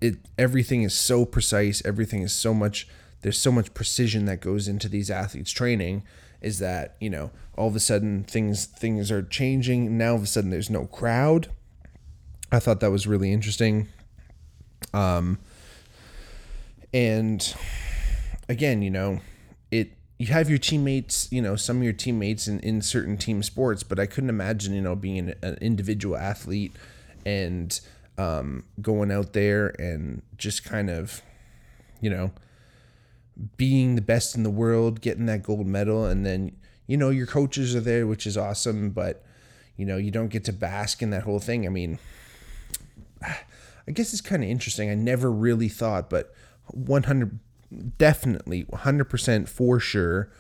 it 0.02 0.18
everything 0.38 0.84
is 0.84 0.94
so 0.94 1.26
precise, 1.26 1.82
everything 1.86 2.22
is 2.22 2.34
so 2.34 2.54
much 2.54 2.88
there's 3.22 3.40
so 3.40 3.52
much 3.52 3.74
precision 3.74 4.26
that 4.26 4.42
goes 4.42 4.68
into 4.68 4.88
these 4.88 5.10
athletes 5.10 5.52
training 5.52 6.04
is 6.42 6.60
that 6.60 6.96
you 7.00 7.10
know 7.10 7.32
all 7.58 7.68
of 7.68 7.76
a 7.76 7.80
sudden 7.80 8.24
things 8.24 8.66
things 8.66 9.12
are 9.12 9.24
changing. 9.24 9.98
Now 9.98 10.12
all 10.12 10.16
of 10.18 10.24
a 10.24 10.28
sudden 10.28 10.50
there's 10.50 10.70
no 10.70 10.86
crowd. 10.86 11.50
I 12.52 12.60
thought 12.60 12.80
that 12.80 12.92
was 12.92 13.08
really 13.08 13.34
interesting. 13.34 13.88
Um 14.94 15.40
and 16.94 17.54
again 18.48 18.82
you 18.82 18.90
know 18.90 19.20
it 19.72 19.92
you 20.18 20.28
have 20.28 20.50
your 20.50 20.58
teammates 20.58 21.30
you 21.32 21.42
know 21.42 21.56
some 21.56 21.78
of 21.78 21.84
your 21.84 21.94
teammates 21.94 22.48
in, 22.48 22.60
in 22.62 22.82
certain 22.82 23.18
team 23.18 23.44
sports 23.44 23.84
but 23.84 24.00
i 24.00 24.06
couldn't 24.06 24.30
imagine 24.30 24.74
you 24.74 24.82
know 24.82 24.96
being 24.96 25.20
an, 25.20 25.34
an 25.42 25.58
individual 25.60 26.16
athlete 26.16 26.74
and 27.28 27.82
um, 28.18 28.64
going 28.82 29.12
out 29.12 29.34
there 29.34 29.76
and 29.78 30.22
just 30.38 30.64
kind 30.64 30.90
of, 30.90 31.22
you 32.00 32.10
know, 32.10 32.32
being 33.58 33.96
the 33.96 34.02
best 34.02 34.34
in 34.38 34.44
the 34.44 34.50
world, 34.50 35.02
getting 35.02 35.26
that 35.26 35.44
gold 35.44 35.68
medal, 35.68 36.06
and 36.06 36.26
then 36.26 36.56
you 36.88 36.96
know 36.96 37.10
your 37.10 37.28
coaches 37.28 37.76
are 37.76 37.82
there, 37.82 38.08
which 38.08 38.26
is 38.26 38.38
awesome, 38.38 38.92
but 38.92 39.26
you 39.76 39.86
know 39.86 39.98
you 39.98 40.10
don't 40.10 40.30
get 40.30 40.46
to 40.46 40.54
bask 40.54 41.02
in 41.02 41.10
that 41.10 41.24
whole 41.24 41.40
thing. 41.40 41.66
I 41.66 41.70
mean, 41.70 42.00
I 43.22 43.92
guess 43.94 44.14
it's 44.14 44.22
kind 44.22 44.42
of 44.42 44.50
interesting. 44.50 44.90
I 44.90 44.96
never 44.96 45.30
really 45.30 45.70
thought, 45.70 46.10
but 46.10 46.34
100 46.72 47.40
definitely 47.98 48.64
100% 48.64 49.50
for 49.50 49.78
sure 49.78 50.32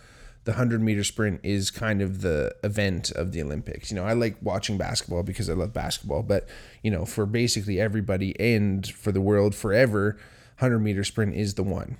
the 0.47 0.53
100 0.53 0.81
meter 0.81 1.03
sprint 1.03 1.41
is 1.43 1.69
kind 1.69 2.01
of 2.01 2.21
the 2.21 2.55
event 2.63 3.11
of 3.11 3.33
the 3.33 3.41
Olympics. 3.41 3.91
You 3.91 3.97
know, 3.97 4.05
I 4.05 4.13
like 4.13 4.37
watching 4.41 4.77
basketball 4.77 5.21
because 5.21 5.49
I 5.49 5.53
love 5.53 5.73
basketball, 5.73 6.23
but 6.23 6.47
you 6.81 6.89
know, 6.89 7.03
for 7.03 7.25
basically 7.25 7.81
everybody 7.81 8.33
and 8.39 8.87
for 8.87 9.11
the 9.11 9.19
world 9.19 9.53
forever, 9.53 10.17
100 10.59 10.79
meter 10.79 11.03
sprint 11.03 11.35
is 11.35 11.55
the 11.55 11.63
one. 11.63 11.97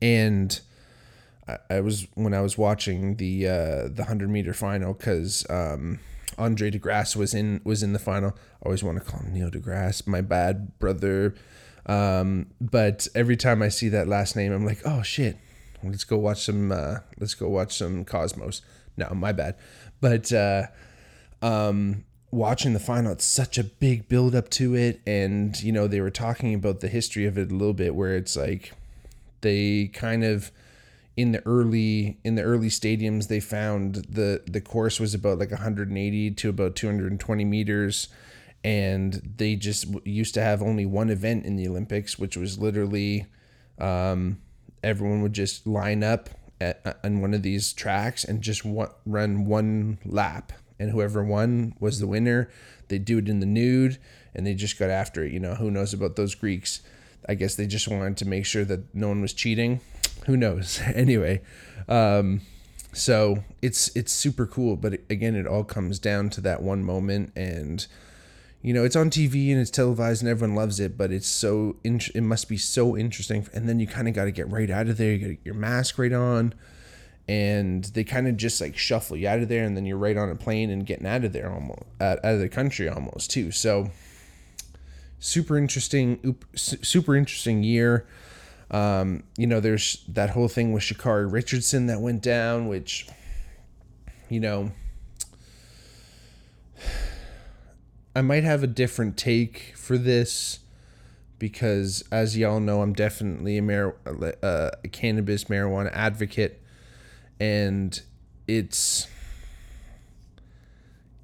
And 0.00 0.60
I, 1.68 1.80
was 1.80 2.06
when 2.14 2.34
I 2.34 2.40
was 2.40 2.56
watching 2.56 3.16
the 3.16 3.48
uh, 3.48 3.88
the 3.88 4.04
100 4.06 4.30
meter 4.30 4.54
final 4.54 4.94
because 4.94 5.44
um, 5.50 5.98
Andre 6.38 6.70
De 6.70 6.78
Grasse 6.78 7.16
was 7.16 7.34
in 7.34 7.60
was 7.64 7.82
in 7.82 7.94
the 7.94 7.98
final. 7.98 8.30
I 8.62 8.66
always 8.66 8.84
want 8.84 9.04
to 9.04 9.10
call 9.10 9.22
him 9.22 9.34
Neil 9.34 9.50
deGrasse, 9.50 10.06
my 10.06 10.20
bad 10.20 10.78
brother. 10.78 11.34
Um, 11.86 12.46
but 12.60 13.08
every 13.12 13.36
time 13.36 13.60
I 13.60 13.70
see 13.70 13.88
that 13.88 14.06
last 14.06 14.36
name, 14.36 14.52
I'm 14.52 14.64
like, 14.64 14.82
oh 14.84 15.02
shit, 15.02 15.36
let's 15.90 16.04
go 16.04 16.16
watch 16.18 16.44
some. 16.44 16.72
Uh, 16.72 16.98
let's 17.18 17.34
go 17.34 17.48
watch 17.48 17.76
some 17.76 18.04
Cosmos. 18.04 18.62
No, 18.96 19.10
my 19.14 19.32
bad. 19.32 19.56
But 20.00 20.32
uh, 20.32 20.66
um, 21.42 22.04
watching 22.30 22.72
the 22.72 22.80
final, 22.80 23.12
it's 23.12 23.24
such 23.24 23.58
a 23.58 23.64
big 23.64 24.08
build 24.08 24.34
up 24.34 24.50
to 24.50 24.74
it, 24.74 25.00
and 25.06 25.60
you 25.62 25.72
know 25.72 25.86
they 25.86 26.00
were 26.00 26.10
talking 26.10 26.54
about 26.54 26.80
the 26.80 26.88
history 26.88 27.26
of 27.26 27.38
it 27.38 27.50
a 27.50 27.54
little 27.54 27.74
bit, 27.74 27.94
where 27.94 28.16
it's 28.16 28.36
like 28.36 28.72
they 29.40 29.90
kind 29.92 30.24
of 30.24 30.50
in 31.16 31.32
the 31.32 31.46
early 31.46 32.18
in 32.24 32.34
the 32.34 32.42
early 32.42 32.68
stadiums 32.68 33.28
they 33.28 33.38
found 33.38 33.96
the 34.08 34.42
the 34.46 34.60
course 34.60 34.98
was 34.98 35.14
about 35.14 35.38
like 35.38 35.50
180 35.50 36.30
to 36.32 36.48
about 36.48 36.74
220 36.74 37.44
meters 37.44 38.08
and 38.64 39.34
they 39.36 39.54
just 39.54 39.86
used 40.04 40.34
to 40.34 40.40
have 40.40 40.60
only 40.60 40.84
one 40.84 41.10
event 41.10 41.44
in 41.44 41.54
the 41.54 41.68
olympics 41.68 42.18
which 42.18 42.36
was 42.36 42.58
literally 42.58 43.26
um, 43.78 44.38
everyone 44.84 45.22
would 45.22 45.32
just 45.32 45.66
line 45.66 46.02
up 46.02 46.30
at, 46.60 46.98
on 47.02 47.20
one 47.20 47.34
of 47.34 47.42
these 47.42 47.72
tracks 47.72 48.24
and 48.24 48.42
just 48.42 48.62
run 48.64 49.44
one 49.46 49.98
lap. 50.04 50.52
And 50.78 50.90
whoever 50.90 51.24
won 51.24 51.74
was 51.80 52.00
the 52.00 52.06
winner. 52.06 52.50
They 52.88 52.98
do 52.98 53.18
it 53.18 53.28
in 53.28 53.40
the 53.40 53.46
nude 53.46 53.98
and 54.34 54.46
they 54.46 54.54
just 54.54 54.78
got 54.78 54.90
after 54.90 55.24
it. 55.24 55.32
You 55.32 55.40
know 55.40 55.54
who 55.54 55.70
knows 55.70 55.92
about 55.92 56.16
those 56.16 56.34
greeks? 56.34 56.82
I 57.28 57.34
guess 57.34 57.54
they 57.54 57.66
just 57.66 57.88
wanted 57.88 58.16
to 58.18 58.26
make 58.26 58.44
sure 58.44 58.64
that 58.64 58.94
no 58.94 59.08
one 59.08 59.22
was 59.22 59.32
cheating. 59.32 59.80
Who 60.26 60.36
knows? 60.36 60.80
anyway, 60.94 61.42
um, 61.88 62.42
so 62.92 63.44
it's 63.62 63.94
it's 63.96 64.12
super 64.12 64.46
cool, 64.46 64.76
but 64.76 65.00
again, 65.10 65.34
it 65.34 65.46
all 65.46 65.64
comes 65.64 65.98
down 65.98 66.30
to 66.30 66.40
that 66.42 66.62
one 66.62 66.84
moment, 66.84 67.32
and 67.34 67.86
you 68.64 68.72
know, 68.72 68.82
it's 68.82 68.96
on 68.96 69.10
TV 69.10 69.52
and 69.52 69.60
it's 69.60 69.70
televised 69.70 70.22
and 70.22 70.30
everyone 70.30 70.56
loves 70.56 70.80
it, 70.80 70.96
but 70.96 71.12
it's 71.12 71.28
so 71.28 71.76
in- 71.84 72.00
it 72.14 72.22
must 72.22 72.48
be 72.48 72.56
so 72.56 72.96
interesting. 72.96 73.46
And 73.52 73.68
then 73.68 73.78
you 73.78 73.86
kind 73.86 74.08
of 74.08 74.14
got 74.14 74.24
to 74.24 74.30
get 74.30 74.50
right 74.50 74.70
out 74.70 74.88
of 74.88 74.96
there. 74.96 75.12
You 75.12 75.18
got 75.18 75.28
get 75.28 75.44
your 75.44 75.54
mask 75.54 75.98
right 75.98 76.14
on, 76.14 76.54
and 77.28 77.84
they 77.84 78.04
kind 78.04 78.26
of 78.26 78.38
just 78.38 78.62
like 78.62 78.78
shuffle 78.78 79.18
you 79.18 79.28
out 79.28 79.40
of 79.40 79.50
there, 79.50 79.64
and 79.64 79.76
then 79.76 79.84
you're 79.84 79.98
right 79.98 80.16
on 80.16 80.30
a 80.30 80.34
plane 80.34 80.70
and 80.70 80.86
getting 80.86 81.06
out 81.06 81.24
of 81.24 81.34
there 81.34 81.52
almost 81.52 81.82
out, 82.00 82.20
of 82.24 82.40
the 82.40 82.48
country 82.48 82.88
almost 82.88 83.30
too. 83.30 83.50
So 83.50 83.90
super 85.18 85.58
interesting, 85.58 86.34
super 86.54 87.16
interesting 87.16 87.62
year. 87.62 88.06
Um, 88.70 89.24
you 89.36 89.46
know, 89.46 89.60
there's 89.60 90.02
that 90.08 90.30
whole 90.30 90.48
thing 90.48 90.72
with 90.72 90.84
Sha'Carri 90.84 91.30
Richardson 91.30 91.84
that 91.88 92.00
went 92.00 92.22
down, 92.22 92.68
which, 92.68 93.06
you 94.30 94.40
know, 94.40 94.72
I 98.14 98.22
might 98.22 98.44
have 98.44 98.62
a 98.62 98.66
different 98.66 99.16
take 99.16 99.74
for 99.76 99.98
this 99.98 100.60
because, 101.38 102.04
as 102.12 102.36
y'all 102.36 102.60
know, 102.60 102.82
I'm 102.82 102.92
definitely 102.92 103.58
a, 103.58 103.62
mar- 103.62 103.96
uh, 104.06 104.70
a 104.84 104.88
cannabis 104.88 105.44
marijuana 105.44 105.90
advocate, 105.92 106.62
and 107.40 108.00
it's 108.46 109.08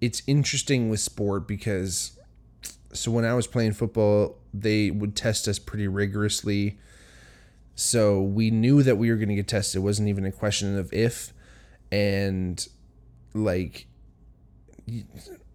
it's 0.00 0.22
interesting 0.26 0.88
with 0.88 1.00
sport 1.00 1.46
because 1.46 2.18
so 2.92 3.10
when 3.10 3.24
I 3.24 3.34
was 3.34 3.46
playing 3.46 3.72
football, 3.72 4.38
they 4.52 4.90
would 4.90 5.14
test 5.14 5.46
us 5.46 5.58
pretty 5.58 5.86
rigorously 5.86 6.78
so 7.80 8.20
we 8.20 8.50
knew 8.50 8.82
that 8.82 8.98
we 8.98 9.08
were 9.08 9.16
going 9.16 9.30
to 9.30 9.34
get 9.34 9.48
tested. 9.48 9.78
It 9.78 9.82
wasn't 9.82 10.10
even 10.10 10.26
a 10.26 10.30
question 10.30 10.76
of 10.76 10.92
if. 10.92 11.32
And 11.90 12.68
like 13.32 13.86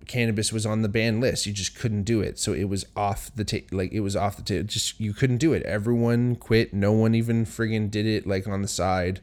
cannabis 0.08 0.52
was 0.54 0.66
on 0.66 0.82
the 0.82 0.90
ban 0.90 1.20
list. 1.20 1.46
You 1.46 1.54
just 1.54 1.78
couldn't 1.78 2.04
do 2.04 2.22
it. 2.22 2.40
So 2.40 2.54
it 2.54 2.66
was 2.66 2.86
off 2.96 3.32
the 3.36 3.44
ta- 3.44 3.68
like 3.72 3.92
it 3.92 4.02
was 4.02 4.16
off 4.16 4.38
the 4.38 4.44
table. 4.44 4.68
Just 4.68 5.00
you 5.00 5.14
couldn't 5.14 5.38
do 5.38 5.54
it. 5.54 5.64
Everyone 5.64 6.36
quit. 6.36 6.74
No 6.74 6.92
one 6.92 7.16
even 7.16 7.46
friggin' 7.46 7.92
did 7.92 8.06
it 8.06 8.26
like 8.26 8.48
on 8.48 8.62
the 8.62 8.68
side. 8.68 9.22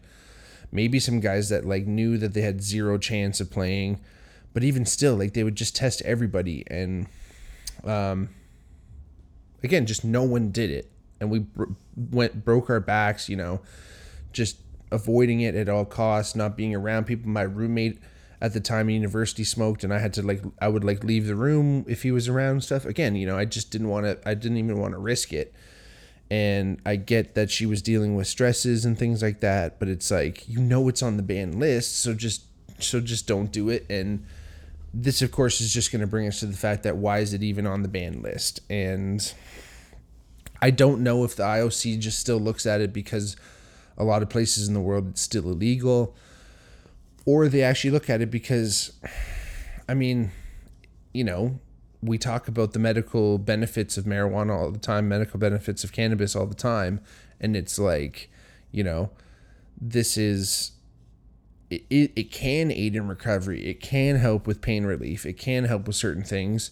Maybe 0.70 0.98
some 0.98 1.20
guys 1.20 1.48
that 1.50 1.64
like 1.64 1.86
knew 1.86 2.18
that 2.18 2.34
they 2.34 2.42
had 2.42 2.62
zero 2.62 2.98
chance 2.98 3.40
of 3.40 3.50
playing, 3.50 4.00
but 4.54 4.64
even 4.64 4.86
still, 4.86 5.16
like 5.16 5.34
they 5.34 5.44
would 5.44 5.56
just 5.56 5.76
test 5.76 6.02
everybody 6.02 6.64
and 6.68 7.06
um 7.84 8.28
again, 9.62 9.86
just 9.86 10.04
no 10.04 10.22
one 10.22 10.50
did 10.50 10.70
it 10.70 10.90
and 11.22 11.30
we 11.30 11.46
went 12.10 12.44
broke 12.44 12.68
our 12.68 12.80
backs, 12.80 13.28
you 13.28 13.36
know, 13.36 13.60
just 14.32 14.56
avoiding 14.90 15.40
it 15.40 15.54
at 15.54 15.68
all 15.68 15.84
costs, 15.84 16.34
not 16.34 16.56
being 16.56 16.74
around 16.74 17.06
people. 17.06 17.30
My 17.30 17.42
roommate 17.42 17.98
at 18.42 18.52
the 18.52 18.60
time 18.60 18.90
university 18.90 19.44
smoked 19.44 19.84
and 19.84 19.94
I 19.94 20.00
had 20.00 20.12
to 20.14 20.22
like 20.22 20.42
I 20.60 20.66
would 20.66 20.82
like 20.82 21.04
leave 21.04 21.28
the 21.28 21.36
room 21.36 21.86
if 21.88 22.02
he 22.02 22.10
was 22.10 22.28
around 22.28 22.50
and 22.50 22.64
stuff. 22.64 22.84
Again, 22.84 23.14
you 23.14 23.24
know, 23.24 23.38
I 23.38 23.44
just 23.44 23.70
didn't 23.70 23.88
want 23.88 24.04
to 24.04 24.18
I 24.28 24.34
didn't 24.34 24.58
even 24.58 24.78
want 24.78 24.92
to 24.92 24.98
risk 24.98 25.32
it. 25.32 25.54
And 26.28 26.80
I 26.84 26.96
get 26.96 27.36
that 27.36 27.50
she 27.50 27.66
was 27.66 27.82
dealing 27.82 28.16
with 28.16 28.26
stresses 28.26 28.84
and 28.84 28.98
things 28.98 29.22
like 29.22 29.40
that, 29.40 29.78
but 29.78 29.86
it's 29.88 30.10
like 30.10 30.48
you 30.48 30.58
know 30.58 30.88
it's 30.88 31.02
on 31.02 31.16
the 31.16 31.22
ban 31.22 31.60
list, 31.60 32.00
so 32.00 32.14
just 32.14 32.42
so 32.80 33.00
just 33.00 33.28
don't 33.28 33.52
do 33.52 33.68
it 33.68 33.86
and 33.88 34.26
this 34.92 35.22
of 35.22 35.30
course 35.30 35.60
is 35.60 35.72
just 35.72 35.92
going 35.92 36.00
to 36.00 36.06
bring 36.06 36.26
us 36.26 36.40
to 36.40 36.46
the 36.46 36.56
fact 36.56 36.82
that 36.82 36.96
why 36.96 37.20
is 37.20 37.32
it 37.32 37.44
even 37.44 37.64
on 37.66 37.82
the 37.82 37.88
ban 37.88 38.22
list? 38.22 38.60
And 38.68 39.32
I 40.60 40.70
don't 40.70 41.00
know 41.02 41.22
if 41.22 41.36
the 41.36 41.44
IOC 41.44 42.00
just 42.00 42.18
still 42.18 42.38
looks 42.38 42.66
at 42.66 42.80
it 42.80 42.92
because 42.92 43.36
a 43.96 44.04
lot 44.04 44.22
of 44.22 44.28
places 44.28 44.66
in 44.66 44.74
the 44.74 44.80
world 44.80 45.08
it's 45.10 45.22
still 45.22 45.44
illegal, 45.44 46.16
or 47.24 47.48
they 47.48 47.62
actually 47.62 47.90
look 47.90 48.10
at 48.10 48.20
it 48.20 48.30
because, 48.30 48.92
I 49.88 49.94
mean, 49.94 50.30
you 51.12 51.24
know, 51.24 51.58
we 52.02 52.18
talk 52.18 52.48
about 52.48 52.72
the 52.72 52.78
medical 52.78 53.38
benefits 53.38 53.96
of 53.96 54.04
marijuana 54.04 54.56
all 54.56 54.70
the 54.70 54.78
time, 54.78 55.08
medical 55.08 55.38
benefits 55.38 55.84
of 55.84 55.92
cannabis 55.92 56.34
all 56.34 56.46
the 56.46 56.54
time, 56.54 57.00
and 57.40 57.56
it's 57.56 57.78
like, 57.78 58.30
you 58.72 58.82
know, 58.82 59.10
this 59.80 60.16
is 60.16 60.72
it, 61.70 61.84
it, 61.88 62.12
it 62.14 62.30
can 62.30 62.70
aid 62.70 62.94
in 62.94 63.08
recovery. 63.08 63.64
It 63.66 63.80
can 63.80 64.16
help 64.16 64.46
with 64.46 64.60
pain 64.60 64.84
relief. 64.84 65.24
It 65.24 65.34
can 65.34 65.64
help 65.64 65.86
with 65.86 65.96
certain 65.96 66.22
things. 66.22 66.70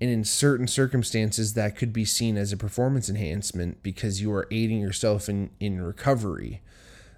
And 0.00 0.10
in 0.10 0.24
certain 0.24 0.68
circumstances, 0.68 1.54
that 1.54 1.74
could 1.74 1.92
be 1.92 2.04
seen 2.04 2.36
as 2.36 2.52
a 2.52 2.56
performance 2.56 3.08
enhancement 3.08 3.82
because 3.82 4.20
you 4.20 4.32
are 4.32 4.46
aiding 4.50 4.80
yourself 4.80 5.28
in, 5.28 5.50
in 5.58 5.80
recovery. 5.80 6.62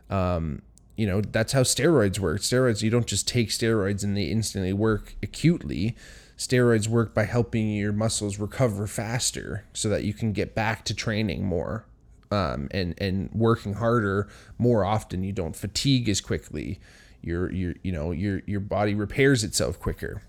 Um, 0.08 0.62
you 0.98 1.06
know, 1.06 1.20
that's 1.20 1.52
how 1.52 1.62
steroids 1.62 2.18
work. 2.18 2.40
Steroids, 2.40 2.82
you 2.82 2.90
don't 2.90 3.06
just 3.06 3.28
take 3.28 3.50
steroids 3.50 4.02
and 4.02 4.16
they 4.16 4.24
instantly 4.24 4.72
work 4.72 5.14
acutely. 5.22 5.96
Steroids 6.36 6.88
work 6.88 7.14
by 7.14 7.22
helping 7.22 7.70
your 7.70 7.92
muscles 7.92 8.40
recover 8.40 8.88
faster 8.88 9.64
so 9.72 9.88
that 9.88 10.02
you 10.02 10.12
can 10.12 10.32
get 10.32 10.56
back 10.56 10.84
to 10.84 10.94
training 10.94 11.44
more 11.44 11.86
um, 12.32 12.66
and, 12.72 13.00
and 13.00 13.30
working 13.32 13.74
harder 13.74 14.28
more 14.58 14.84
often. 14.84 15.22
You 15.22 15.32
don't 15.32 15.54
fatigue 15.54 16.08
as 16.08 16.20
quickly. 16.20 16.80
Your, 17.22 17.48
your, 17.52 17.74
you 17.84 17.92
know, 17.92 18.10
your, 18.10 18.42
your 18.46 18.60
body 18.60 18.96
repairs 18.96 19.44
itself 19.44 19.78
quicker. 19.78 20.22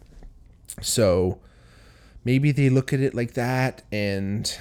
So, 0.81 1.39
maybe 2.23 2.51
they 2.51 2.69
look 2.69 2.93
at 2.93 2.99
it 2.99 3.15
like 3.15 3.33
that 3.33 3.81
and 3.91 4.55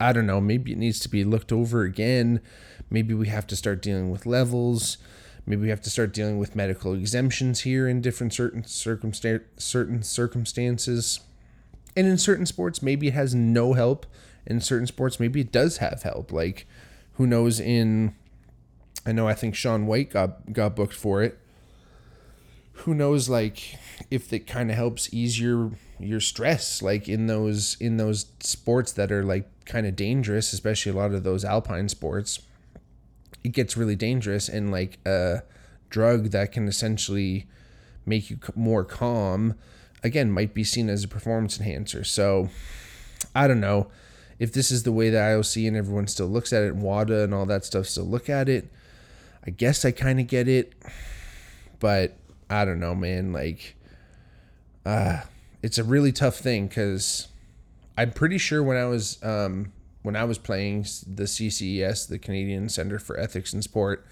I 0.00 0.12
don't 0.12 0.26
know, 0.26 0.40
maybe 0.40 0.72
it 0.72 0.78
needs 0.78 0.98
to 1.00 1.08
be 1.08 1.22
looked 1.22 1.52
over 1.52 1.82
again. 1.82 2.40
Maybe 2.92 3.14
we 3.14 3.28
have 3.28 3.46
to 3.48 3.56
start 3.56 3.80
dealing 3.80 4.10
with 4.10 4.26
levels. 4.26 4.98
Maybe 5.46 5.62
we 5.62 5.70
have 5.70 5.80
to 5.80 5.90
start 5.90 6.12
dealing 6.12 6.38
with 6.38 6.54
medical 6.54 6.92
exemptions 6.94 7.60
here 7.60 7.88
in 7.88 8.00
different 8.02 8.34
certain 8.34 8.62
circumstan- 8.64 9.44
certain 9.56 10.02
circumstances. 10.02 11.20
And 11.96 12.06
in 12.06 12.18
certain 12.18 12.46
sports, 12.46 12.82
maybe 12.82 13.08
it 13.08 13.14
has 13.14 13.34
no 13.34 13.72
help. 13.72 14.06
In 14.46 14.60
certain 14.60 14.86
sports, 14.86 15.18
maybe 15.18 15.40
it 15.40 15.50
does 15.52 15.78
have 15.78 16.02
help. 16.02 16.32
Like, 16.32 16.66
who 17.14 17.26
knows? 17.26 17.58
In 17.60 18.14
I 19.06 19.12
know 19.12 19.26
I 19.26 19.34
think 19.34 19.54
Shaun 19.54 19.86
White 19.86 20.10
got 20.10 20.52
got 20.52 20.76
booked 20.76 20.94
for 20.94 21.22
it. 21.22 21.38
who 22.84 22.94
knows 22.94 23.28
like 23.28 23.76
if 24.10 24.32
it 24.32 24.46
kind 24.46 24.70
of 24.70 24.76
helps 24.76 25.12
ease 25.12 25.38
your 25.40 25.72
your 25.98 26.20
stress 26.20 26.82
like 26.82 27.08
in 27.08 27.26
those 27.26 27.76
in 27.80 27.96
those 27.96 28.26
sports 28.40 28.92
that 28.92 29.12
are 29.12 29.22
like 29.22 29.48
kind 29.66 29.86
of 29.86 29.94
dangerous 29.94 30.52
especially 30.52 30.90
a 30.90 30.94
lot 30.94 31.12
of 31.12 31.22
those 31.22 31.44
alpine 31.44 31.88
sports 31.88 32.40
it 33.44 33.50
gets 33.50 33.76
really 33.76 33.96
dangerous 33.96 34.48
and 34.48 34.70
like 34.70 34.98
a 35.06 35.42
drug 35.90 36.30
that 36.30 36.52
can 36.52 36.68
essentially 36.68 37.46
make 38.06 38.30
you 38.30 38.38
more 38.54 38.84
calm 38.84 39.54
again 40.02 40.30
might 40.30 40.54
be 40.54 40.64
seen 40.64 40.88
as 40.88 41.04
a 41.04 41.08
performance 41.08 41.58
enhancer. 41.58 42.04
So 42.04 42.50
i 43.34 43.46
don't 43.46 43.60
know. 43.60 43.90
If 44.38 44.52
this 44.52 44.72
is 44.72 44.82
the 44.82 44.92
way 44.92 45.08
the 45.08 45.18
ioc 45.18 45.68
and 45.68 45.76
everyone 45.76 46.08
still 46.08 46.26
looks 46.26 46.52
at 46.52 46.62
it 46.62 46.72
and 46.72 46.82
wada 46.82 47.22
and 47.22 47.32
all 47.32 47.46
that 47.46 47.64
stuff 47.64 47.86
still 47.86 48.04
look 48.04 48.28
at 48.28 48.48
it 48.48 48.68
i 49.46 49.50
guess 49.50 49.84
i 49.84 49.90
kind 49.90 50.18
of 50.18 50.26
get 50.26 50.48
it 50.48 50.72
but 51.78 52.16
i 52.50 52.64
don't 52.64 52.80
know 52.80 52.94
man 52.94 53.32
like 53.32 53.76
uh 54.84 55.20
it's 55.62 55.78
a 55.78 55.84
really 55.84 56.12
tough 56.12 56.38
thing 56.38 56.66
because 56.66 57.28
i'm 57.96 58.10
pretty 58.10 58.38
sure 58.38 58.62
when 58.62 58.76
i 58.76 58.84
was 58.84 59.22
um 59.22 59.72
when 60.02 60.16
I 60.16 60.24
was 60.24 60.38
playing 60.38 60.82
the 61.06 61.24
CCES, 61.24 62.08
the 62.08 62.18
Canadian 62.18 62.68
Center 62.68 62.98
for 62.98 63.18
Ethics 63.18 63.52
in 63.52 63.62
Sport, 63.62 64.04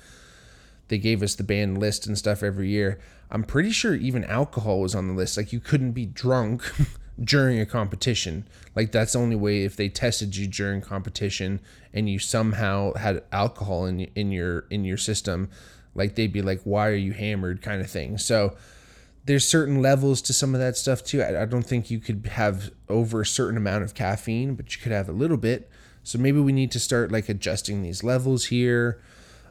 they 0.89 0.99
gave 0.99 1.23
us 1.23 1.35
the 1.35 1.45
banned 1.45 1.79
list 1.79 2.07
and 2.07 2.19
stuff 2.19 2.43
every 2.43 2.69
year. 2.69 2.99
I'm 3.31 3.45
pretty 3.45 3.71
sure 3.71 3.95
even 3.95 4.25
alcohol 4.25 4.81
was 4.81 4.95
on 4.95 5.07
the 5.07 5.15
list. 5.15 5.37
Like 5.37 5.53
you 5.53 5.61
couldn't 5.61 5.93
be 5.93 6.07
drunk 6.07 6.63
during 7.23 7.61
a 7.61 7.67
competition. 7.67 8.47
Like 8.75 8.91
that's 8.93 9.13
the 9.13 9.21
only 9.21 9.37
way 9.37 9.65
if 9.65 9.77
they 9.77 9.89
tested 9.89 10.37
you 10.37 10.47
during 10.47 10.81
competition 10.81 11.61
and 11.93 12.09
you 12.09 12.19
somehow 12.19 12.95
had 12.95 13.23
alcohol 13.31 13.87
in 13.87 14.01
in 14.15 14.33
your 14.33 14.61
in 14.71 14.85
your 14.85 14.97
system, 14.97 15.49
like 15.95 16.17
they'd 16.17 16.33
be 16.33 16.43
like, 16.43 16.61
"Why 16.63 16.89
are 16.89 16.95
you 16.95 17.13
hammered?" 17.13 17.63
kind 17.63 17.81
of 17.81 17.91
thing. 17.91 18.19
So 18.19 18.57
there's 19.27 19.47
certain 19.47 19.83
levels 19.83 20.23
to 20.23 20.33
some 20.33 20.55
of 20.55 20.61
that 20.61 20.77
stuff 20.77 21.05
too. 21.05 21.23
I, 21.23 21.43
I 21.43 21.45
don't 21.45 21.63
think 21.63 21.91
you 21.91 22.01
could 22.01 22.27
have 22.33 22.71
over 22.89 23.21
a 23.21 23.27
certain 23.27 23.57
amount 23.57 23.85
of 23.85 23.95
caffeine, 23.95 24.55
but 24.55 24.75
you 24.75 24.83
could 24.83 24.93
have 24.93 25.09
a 25.09 25.13
little 25.13 25.37
bit. 25.37 25.71
So 26.03 26.19
maybe 26.19 26.41
we 26.41 26.53
need 26.53 26.71
to 26.73 26.81
start 26.81 27.13
like 27.13 27.29
adjusting 27.29 27.83
these 27.83 28.03
levels 28.03 28.47
here. 28.47 29.01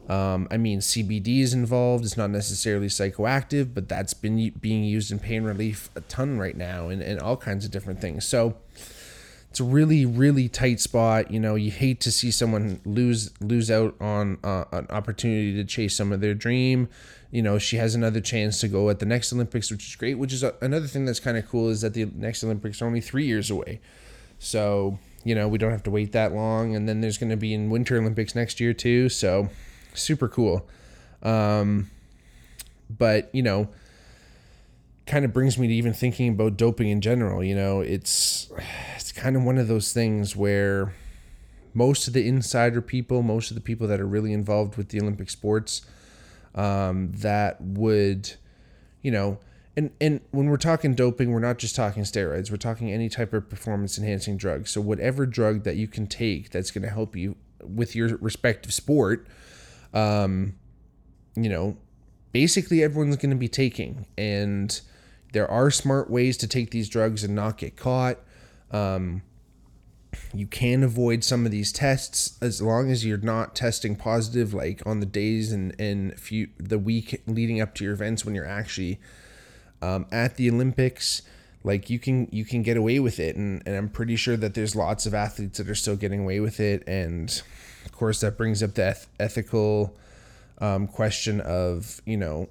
Um, 0.08 0.48
I 0.50 0.56
mean, 0.56 0.80
CBD 0.80 1.40
is 1.40 1.54
involved. 1.54 2.04
It's 2.04 2.16
not 2.16 2.30
necessarily 2.30 2.88
psychoactive, 2.88 3.72
but 3.74 3.88
that's 3.88 4.14
been 4.14 4.50
being 4.60 4.82
used 4.82 5.12
in 5.12 5.18
pain 5.18 5.44
relief 5.44 5.88
a 5.94 6.00
ton 6.02 6.38
right 6.38 6.56
now 6.56 6.88
and, 6.88 7.00
and 7.00 7.20
all 7.20 7.36
kinds 7.36 7.64
of 7.64 7.70
different 7.70 8.00
things. 8.00 8.26
So 8.26 8.56
it's 9.50 9.60
a 9.60 9.64
really, 9.64 10.06
really 10.06 10.48
tight 10.48 10.80
spot. 10.80 11.30
You 11.30 11.40
know, 11.40 11.54
you 11.54 11.70
hate 11.70 12.00
to 12.00 12.12
see 12.12 12.30
someone 12.30 12.80
lose 12.84 13.30
lose 13.40 13.70
out 13.70 13.94
on 14.00 14.38
uh, 14.42 14.64
an 14.72 14.86
opportunity 14.90 15.54
to 15.54 15.64
chase 15.64 15.96
some 15.96 16.12
of 16.12 16.20
their 16.20 16.34
dream. 16.34 16.88
You 17.30 17.42
know, 17.42 17.58
she 17.58 17.76
has 17.76 17.94
another 17.94 18.20
chance 18.20 18.60
to 18.60 18.68
go 18.68 18.90
at 18.90 18.98
the 18.98 19.06
next 19.06 19.32
Olympics, 19.32 19.70
which 19.70 19.86
is 19.86 19.96
great. 19.96 20.14
Which 20.14 20.32
is 20.32 20.42
another 20.42 20.86
thing 20.86 21.04
that's 21.04 21.20
kind 21.20 21.36
of 21.36 21.48
cool 21.48 21.68
is 21.68 21.82
that 21.82 21.94
the 21.94 22.06
next 22.06 22.42
Olympics 22.42 22.80
are 22.80 22.86
only 22.86 23.00
three 23.00 23.26
years 23.26 23.50
away. 23.50 23.80
So 24.38 24.98
you 25.24 25.34
know, 25.34 25.48
we 25.48 25.58
don't 25.58 25.70
have 25.70 25.82
to 25.84 25.90
wait 25.90 26.12
that 26.12 26.32
long. 26.32 26.74
And 26.74 26.88
then 26.88 27.00
there's 27.00 27.18
going 27.18 27.30
to 27.30 27.36
be 27.36 27.52
in 27.52 27.70
Winter 27.70 27.98
Olympics 27.98 28.34
next 28.34 28.60
year 28.60 28.72
too. 28.72 29.08
So 29.08 29.48
super 29.94 30.28
cool. 30.28 30.66
Um, 31.22 31.90
but, 32.88 33.28
you 33.32 33.42
know, 33.42 33.68
kind 35.06 35.24
of 35.24 35.32
brings 35.32 35.58
me 35.58 35.66
to 35.66 35.74
even 35.74 35.92
thinking 35.92 36.28
about 36.30 36.56
doping 36.56 36.88
in 36.88 37.00
general. 37.00 37.44
You 37.44 37.54
know, 37.54 37.80
it's, 37.80 38.50
it's 38.96 39.12
kind 39.12 39.36
of 39.36 39.42
one 39.42 39.58
of 39.58 39.68
those 39.68 39.92
things 39.92 40.34
where 40.34 40.94
most 41.74 42.08
of 42.08 42.14
the 42.14 42.26
insider 42.26 42.80
people, 42.80 43.22
most 43.22 43.50
of 43.50 43.54
the 43.54 43.60
people 43.60 43.86
that 43.88 44.00
are 44.00 44.06
really 44.06 44.32
involved 44.32 44.76
with 44.76 44.88
the 44.88 45.00
Olympic 45.00 45.30
sports, 45.30 45.82
um, 46.54 47.12
that 47.12 47.60
would, 47.60 48.32
you 49.02 49.10
know, 49.10 49.38
and 49.80 49.90
and 50.00 50.20
when 50.30 50.46
we're 50.46 50.58
talking 50.58 50.94
doping, 50.94 51.32
we're 51.32 51.38
not 51.38 51.58
just 51.58 51.74
talking 51.74 52.02
steroids. 52.02 52.50
We're 52.50 52.58
talking 52.58 52.92
any 52.92 53.08
type 53.08 53.32
of 53.32 53.48
performance 53.48 53.96
enhancing 53.96 54.36
drug. 54.36 54.68
So 54.68 54.80
whatever 54.80 55.24
drug 55.24 55.64
that 55.64 55.76
you 55.76 55.88
can 55.88 56.06
take 56.06 56.50
that's 56.50 56.70
going 56.70 56.82
to 56.82 56.90
help 56.90 57.16
you 57.16 57.36
with 57.64 57.96
your 57.96 58.16
respective 58.18 58.74
sport, 58.74 59.26
um, 59.94 60.56
you 61.34 61.48
know, 61.48 61.78
basically 62.32 62.82
everyone's 62.82 63.16
going 63.16 63.30
to 63.30 63.36
be 63.36 63.48
taking. 63.48 64.04
And 64.18 64.78
there 65.32 65.50
are 65.50 65.70
smart 65.70 66.10
ways 66.10 66.36
to 66.38 66.46
take 66.46 66.72
these 66.72 66.88
drugs 66.88 67.24
and 67.24 67.34
not 67.34 67.56
get 67.56 67.76
caught. 67.76 68.18
Um, 68.70 69.22
you 70.34 70.46
can 70.46 70.82
avoid 70.82 71.24
some 71.24 71.46
of 71.46 71.52
these 71.52 71.72
tests 71.72 72.36
as 72.42 72.60
long 72.60 72.90
as 72.90 73.06
you're 73.06 73.16
not 73.16 73.54
testing 73.54 73.96
positive, 73.96 74.52
like 74.52 74.82
on 74.84 75.00
the 75.00 75.06
days 75.06 75.52
and 75.52 75.74
and 75.80 76.18
few 76.20 76.48
the 76.58 76.78
week 76.78 77.22
leading 77.26 77.62
up 77.62 77.74
to 77.76 77.84
your 77.84 77.94
events 77.94 78.26
when 78.26 78.34
you're 78.34 78.46
actually 78.46 79.00
um, 79.82 80.06
at 80.10 80.36
the 80.36 80.50
Olympics. 80.50 81.22
Like 81.62 81.90
you 81.90 81.98
can 81.98 82.28
you 82.32 82.44
can 82.44 82.62
get 82.62 82.76
away 82.76 83.00
with 83.00 83.20
it, 83.20 83.36
and, 83.36 83.62
and 83.66 83.76
I'm 83.76 83.90
pretty 83.90 84.16
sure 84.16 84.36
that 84.36 84.54
there's 84.54 84.74
lots 84.74 85.04
of 85.04 85.12
athletes 85.12 85.58
that 85.58 85.68
are 85.68 85.74
still 85.74 85.96
getting 85.96 86.20
away 86.20 86.40
with 86.40 86.58
it, 86.58 86.82
and 86.86 87.42
of 87.84 87.92
course 87.92 88.20
that 88.20 88.38
brings 88.38 88.62
up 88.62 88.74
the 88.74 88.88
eth- 88.88 89.08
ethical 89.18 89.94
um, 90.58 90.86
question 90.86 91.40
of 91.40 92.00
you 92.06 92.16
know 92.16 92.48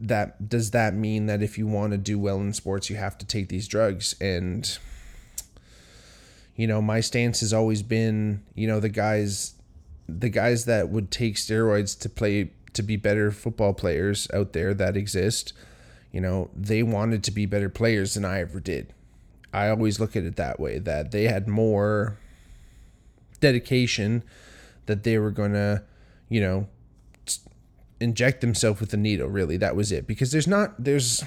that 0.00 0.48
does 0.48 0.70
that 0.70 0.94
mean 0.94 1.26
that 1.26 1.42
if 1.42 1.58
you 1.58 1.66
want 1.66 1.92
to 1.92 1.98
do 1.98 2.18
well 2.18 2.40
in 2.40 2.52
sports 2.52 2.88
you 2.88 2.96
have 2.96 3.18
to 3.18 3.26
take 3.26 3.48
these 3.48 3.68
drugs 3.68 4.14
and 4.20 4.78
you 6.56 6.66
know 6.66 6.80
my 6.80 7.00
stance 7.00 7.40
has 7.40 7.52
always 7.52 7.82
been 7.82 8.42
you 8.54 8.66
know 8.66 8.80
the 8.80 8.88
guys 8.88 9.54
the 10.08 10.28
guys 10.28 10.64
that 10.64 10.88
would 10.88 11.10
take 11.10 11.36
steroids 11.36 11.98
to 11.98 12.08
play 12.08 12.50
to 12.72 12.82
be 12.82 12.96
better 12.96 13.30
football 13.30 13.74
players 13.74 14.28
out 14.32 14.52
there 14.52 14.72
that 14.72 14.96
exist 14.96 15.52
you 16.12 16.20
know, 16.20 16.50
they 16.54 16.82
wanted 16.82 17.22
to 17.24 17.30
be 17.30 17.46
better 17.46 17.68
players 17.68 18.14
than 18.14 18.24
I 18.24 18.40
ever 18.40 18.60
did. 18.60 18.92
I 19.52 19.68
always 19.68 20.00
look 20.00 20.16
at 20.16 20.24
it 20.24 20.36
that 20.36 20.60
way 20.60 20.78
that 20.78 21.12
they 21.12 21.24
had 21.24 21.48
more 21.48 22.18
dedication 23.40 24.22
that 24.86 25.02
they 25.02 25.18
were 25.18 25.30
going 25.30 25.52
to, 25.52 25.82
you 26.28 26.40
know, 26.40 26.68
inject 28.00 28.40
themselves 28.40 28.80
with 28.80 28.92
a 28.92 28.96
needle 28.96 29.28
really. 29.28 29.56
That 29.56 29.76
was 29.76 29.92
it. 29.92 30.06
Because 30.06 30.32
there's 30.32 30.46
not 30.46 30.74
there's 30.82 31.24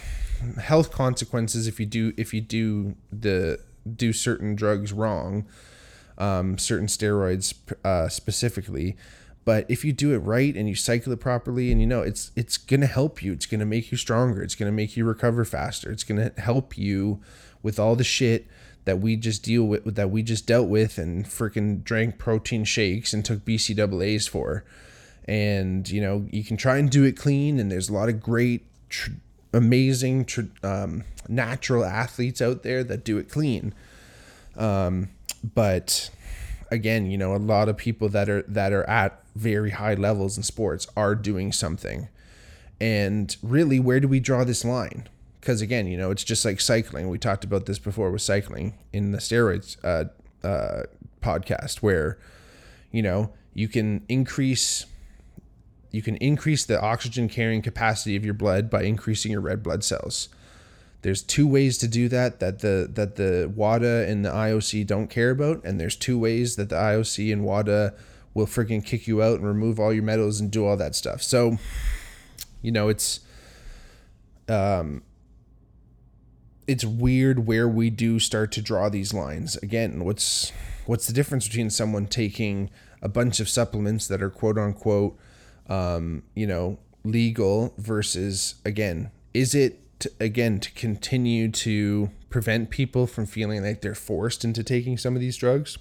health 0.61 0.91
consequences 0.91 1.67
if 1.67 1.79
you 1.79 1.85
do 1.85 2.13
if 2.17 2.33
you 2.33 2.41
do 2.41 2.95
the 3.11 3.59
do 3.95 4.13
certain 4.13 4.55
drugs 4.55 4.93
wrong 4.93 5.45
um, 6.17 6.57
certain 6.57 6.87
steroids 6.87 7.53
uh, 7.83 8.07
specifically 8.09 8.95
but 9.49 9.65
if 9.67 9.83
you 9.83 9.91
do 9.91 10.13
it 10.13 10.19
right 10.19 10.55
and 10.55 10.69
you 10.69 10.75
cycle 10.75 11.12
it 11.12 11.19
properly 11.19 11.71
and 11.71 11.81
you 11.81 11.88
know 11.88 12.03
it's 12.03 12.29
it's 12.35 12.55
going 12.55 12.81
to 12.81 12.85
help 12.85 13.23
you. 13.23 13.33
It's 13.33 13.47
going 13.47 13.62
to 13.62 13.65
make 13.65 13.91
you 13.91 13.97
stronger. 13.97 14.43
It's 14.43 14.53
going 14.53 14.71
to 14.71 14.75
make 14.75 14.95
you 14.95 15.05
recover 15.05 15.43
faster. 15.43 15.91
It's 15.91 16.03
going 16.03 16.21
to 16.21 16.39
help 16.39 16.77
you 16.77 17.19
with 17.63 17.79
all 17.79 17.95
the 17.95 18.03
shit 18.03 18.45
that 18.85 18.99
we 18.99 19.15
just 19.15 19.41
deal 19.41 19.63
with 19.63 19.95
that 19.95 20.12
we 20.12 20.21
just 20.21 20.45
dealt 20.45 20.69
with 20.69 20.99
and 20.99 21.25
freaking 21.25 21.83
drank 21.83 22.19
protein 22.19 22.63
shakes 22.63 23.12
and 23.12 23.25
took 23.25 23.39
BCAAs 23.39 24.29
for. 24.29 24.65
And 25.25 25.89
you 25.89 25.99
know 25.99 26.27
you 26.29 26.43
can 26.43 26.55
try 26.55 26.77
and 26.77 26.88
do 26.88 27.03
it 27.03 27.17
clean 27.17 27.59
and 27.59 27.71
there's 27.71 27.89
a 27.89 27.93
lot 27.93 28.07
of 28.07 28.21
great 28.21 28.67
tr- 28.88 29.13
amazing 29.51 30.25
tr- 30.25 30.53
um, 30.62 31.05
natural 31.27 31.83
athletes 31.83 32.39
out 32.39 32.62
there 32.62 32.83
that 32.83 33.03
do 33.03 33.17
it 33.17 33.31
clean. 33.31 33.73
Um, 34.55 35.09
but 35.55 36.12
again, 36.71 37.10
you 37.10 37.17
know, 37.17 37.36
a 37.36 37.38
lot 37.38 37.69
of 37.69 37.77
people 37.77 38.10
that 38.10 38.29
are 38.29 38.43
that 38.43 38.73
are 38.73 38.88
at 38.89 39.21
very 39.36 39.71
high 39.71 39.93
levels 39.93 40.38
in 40.38 40.43
sports 40.43 40.88
are 40.95 41.15
doing 41.15 41.51
something. 41.51 42.10
And 42.82 43.36
really, 43.41 43.79
where 43.79 43.99
do 43.99 44.08
we 44.08 44.19
draw 44.19 44.43
this 44.43 44.63
line? 44.63 45.08
Because 45.39 45.62
again, 45.62 45.88
you 45.88 45.97
know, 45.97 46.12
it's 46.12 46.23
just 46.23 46.45
like 46.45 46.60
cycling. 46.62 47.10
We 47.10 47.17
talked 47.17 47.43
about 47.43 47.65
this 47.65 47.79
before 47.79 48.12
with 48.12 48.21
cycling 48.21 48.75
in 48.93 49.12
the 49.12 49.19
steroids 49.19 49.77
uh, 49.84 50.05
uh, 50.45 50.84
podcast, 51.21 51.77
where 51.77 52.17
you 52.91 53.01
know 53.01 53.32
you 53.53 53.67
can 53.67 54.05
increase 54.10 54.86
you 55.91 56.01
can 56.01 56.17
increase 56.17 56.65
the 56.65 56.79
oxygen 56.79 57.29
carrying 57.29 57.62
capacity 57.62 58.15
of 58.15 58.23
your 58.23 58.34
blood 58.34 58.69
by 58.69 58.84
increasing 58.84 59.32
your 59.32 59.41
red 59.41 59.63
blood 59.63 59.84
cells. 59.84 60.29
There's 61.01 61.21
two 61.21 61.47
ways 61.47 61.77
to 61.79 61.88
do 61.88 62.09
that 62.09 62.39
that 62.39 62.59
the 62.59 62.89
that 62.93 63.15
the 63.15 63.51
WADA 63.55 64.07
and 64.09 64.25
the 64.25 64.29
IOC 64.29 64.85
don't 64.85 65.09
care 65.09 65.31
about, 65.31 65.63
and 65.63 65.79
there's 65.79 65.95
two 65.95 66.19
ways 66.19 66.55
that 66.57 66.69
the 66.69 66.75
IOC 66.75 67.31
and 67.31 67.43
WADA 67.43 67.93
will 68.33 68.45
freaking 68.45 68.83
kick 68.83 69.07
you 69.07 69.23
out 69.23 69.39
and 69.39 69.47
remove 69.47 69.79
all 69.79 69.93
your 69.93 70.03
medals 70.03 70.39
and 70.39 70.51
do 70.51 70.65
all 70.65 70.77
that 70.77 70.95
stuff. 70.95 71.21
So, 71.23 71.57
you 72.62 72.71
know, 72.71 72.89
it's 72.89 73.21
um 74.47 75.03
it's 76.67 76.85
weird 76.85 77.47
where 77.47 77.67
we 77.67 77.89
do 77.89 78.19
start 78.19 78.51
to 78.51 78.62
draw 78.62 78.89
these 78.89 79.13
lines. 79.13 79.55
Again, 79.57 80.03
what's 80.03 80.51
what's 80.85 81.07
the 81.07 81.13
difference 81.13 81.47
between 81.47 81.69
someone 81.69 82.07
taking 82.07 82.69
a 83.01 83.09
bunch 83.09 83.39
of 83.39 83.47
supplements 83.47 84.07
that 84.07 84.21
are 84.21 84.29
quote 84.29 84.57
unquote 84.57 85.17
um, 85.69 86.23
you 86.35 86.47
know, 86.47 86.79
legal 87.03 87.73
versus 87.77 88.55
again, 88.65 89.12
is 89.33 89.55
it 89.55 89.79
to, 89.99 90.12
again 90.19 90.59
to 90.59 90.71
continue 90.71 91.49
to 91.49 92.09
prevent 92.29 92.69
people 92.69 93.07
from 93.07 93.25
feeling 93.25 93.63
like 93.63 93.81
they're 93.81 93.95
forced 93.95 94.43
into 94.43 94.63
taking 94.63 94.97
some 94.97 95.15
of 95.15 95.21
these 95.21 95.38
drugs. 95.38 95.77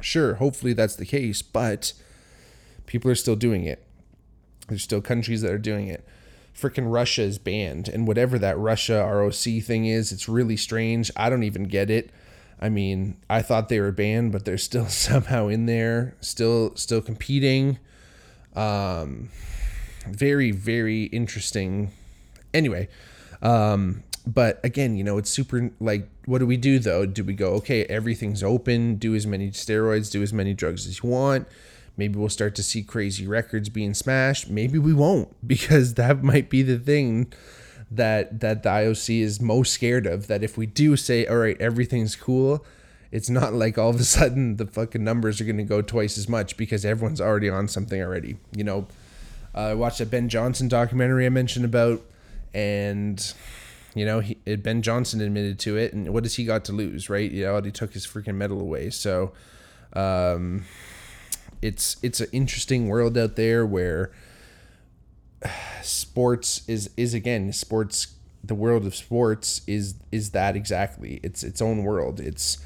Sure, 0.00 0.34
hopefully 0.34 0.72
that's 0.72 0.96
the 0.96 1.06
case, 1.06 1.42
but 1.42 1.92
people 2.86 3.10
are 3.10 3.16
still 3.16 3.36
doing 3.36 3.64
it. 3.64 3.84
There's 4.68 4.82
still 4.82 5.00
countries 5.00 5.42
that 5.42 5.52
are 5.52 5.58
doing 5.58 5.88
it. 5.88 6.06
freaking 6.54 6.92
Russia 6.92 7.22
is 7.22 7.38
banned. 7.38 7.88
And 7.88 8.06
whatever 8.06 8.38
that 8.38 8.58
Russia 8.58 9.04
ROC 9.04 9.62
thing 9.62 9.86
is, 9.86 10.10
it's 10.12 10.28
really 10.28 10.56
strange. 10.56 11.10
I 11.16 11.30
don't 11.30 11.44
even 11.44 11.64
get 11.64 11.90
it. 11.90 12.10
I 12.60 12.68
mean, 12.68 13.16
I 13.30 13.42
thought 13.42 13.68
they 13.68 13.80
were 13.80 13.92
banned, 13.92 14.32
but 14.32 14.44
they're 14.44 14.58
still 14.58 14.86
somehow 14.88 15.48
in 15.48 15.66
there, 15.66 16.16
still 16.20 16.74
still 16.76 17.00
competing. 17.00 17.78
Um, 18.54 19.30
very 20.06 20.50
very 20.50 21.04
interesting. 21.04 21.92
Anyway, 22.52 22.88
um, 23.42 24.02
but 24.26 24.60
again, 24.64 24.96
you 24.96 25.04
know, 25.04 25.18
it's 25.18 25.30
super 25.30 25.70
like, 25.80 26.08
what 26.26 26.38
do 26.38 26.46
we 26.46 26.56
do 26.56 26.78
though? 26.78 27.06
Do 27.06 27.24
we 27.24 27.34
go, 27.34 27.52
okay, 27.54 27.84
everything's 27.84 28.42
open, 28.42 28.96
do 28.96 29.14
as 29.14 29.26
many 29.26 29.50
steroids, 29.50 30.10
do 30.10 30.22
as 30.22 30.32
many 30.32 30.54
drugs 30.54 30.86
as 30.86 31.02
you 31.02 31.08
want? 31.08 31.48
Maybe 31.96 32.18
we'll 32.18 32.28
start 32.28 32.54
to 32.56 32.62
see 32.62 32.82
crazy 32.82 33.26
records 33.26 33.68
being 33.68 33.94
smashed. 33.94 34.48
Maybe 34.48 34.78
we 34.78 34.94
won't, 34.94 35.34
because 35.46 35.94
that 35.94 36.22
might 36.22 36.50
be 36.50 36.62
the 36.62 36.78
thing 36.78 37.32
that 37.90 38.40
that 38.40 38.62
the 38.62 38.68
IOC 38.68 39.20
is 39.20 39.40
most 39.40 39.72
scared 39.72 40.06
of. 40.06 40.26
That 40.26 40.42
if 40.42 40.56
we 40.56 40.66
do 40.66 40.96
say, 40.96 41.26
all 41.26 41.38
right, 41.38 41.60
everything's 41.60 42.14
cool, 42.14 42.64
it's 43.10 43.30
not 43.30 43.54
like 43.54 43.78
all 43.78 43.90
of 43.90 43.98
a 43.98 44.04
sudden 44.04 44.56
the 44.56 44.66
fucking 44.66 45.02
numbers 45.02 45.40
are 45.40 45.44
going 45.44 45.56
to 45.56 45.64
go 45.64 45.82
twice 45.82 46.18
as 46.18 46.28
much 46.28 46.56
because 46.56 46.84
everyone's 46.84 47.20
already 47.20 47.48
on 47.48 47.66
something 47.68 48.00
already. 48.00 48.36
You 48.54 48.64
know, 48.64 48.86
uh, 49.54 49.68
I 49.68 49.74
watched 49.74 49.98
that 49.98 50.10
Ben 50.10 50.28
Johnson 50.28 50.68
documentary 50.68 51.26
I 51.26 51.30
mentioned 51.30 51.64
about, 51.64 52.02
and 52.54 53.34
you 53.94 54.04
know, 54.04 54.20
he, 54.20 54.34
Ben 54.34 54.82
Johnson 54.82 55.20
admitted 55.20 55.58
to 55.60 55.76
it, 55.76 55.92
and 55.92 56.12
what 56.12 56.24
has 56.24 56.36
he 56.36 56.44
got 56.44 56.64
to 56.66 56.72
lose, 56.72 57.10
right? 57.10 57.30
You 57.30 57.46
know, 57.46 57.60
he 57.60 57.70
took 57.70 57.94
his 57.94 58.06
freaking 58.06 58.36
medal 58.36 58.60
away. 58.60 58.90
So, 58.90 59.32
um, 59.94 60.64
it's 61.62 61.96
it's 62.02 62.20
an 62.20 62.28
interesting 62.32 62.88
world 62.88 63.18
out 63.18 63.36
there 63.36 63.66
where 63.66 64.12
sports 65.82 66.62
is 66.68 66.90
is 66.96 67.14
again 67.14 67.52
sports. 67.52 68.14
The 68.44 68.54
world 68.54 68.86
of 68.86 68.94
sports 68.94 69.62
is 69.66 69.94
is 70.12 70.30
that 70.30 70.54
exactly. 70.54 71.18
It's 71.24 71.42
its 71.42 71.60
own 71.60 71.82
world. 71.82 72.20
It's 72.20 72.58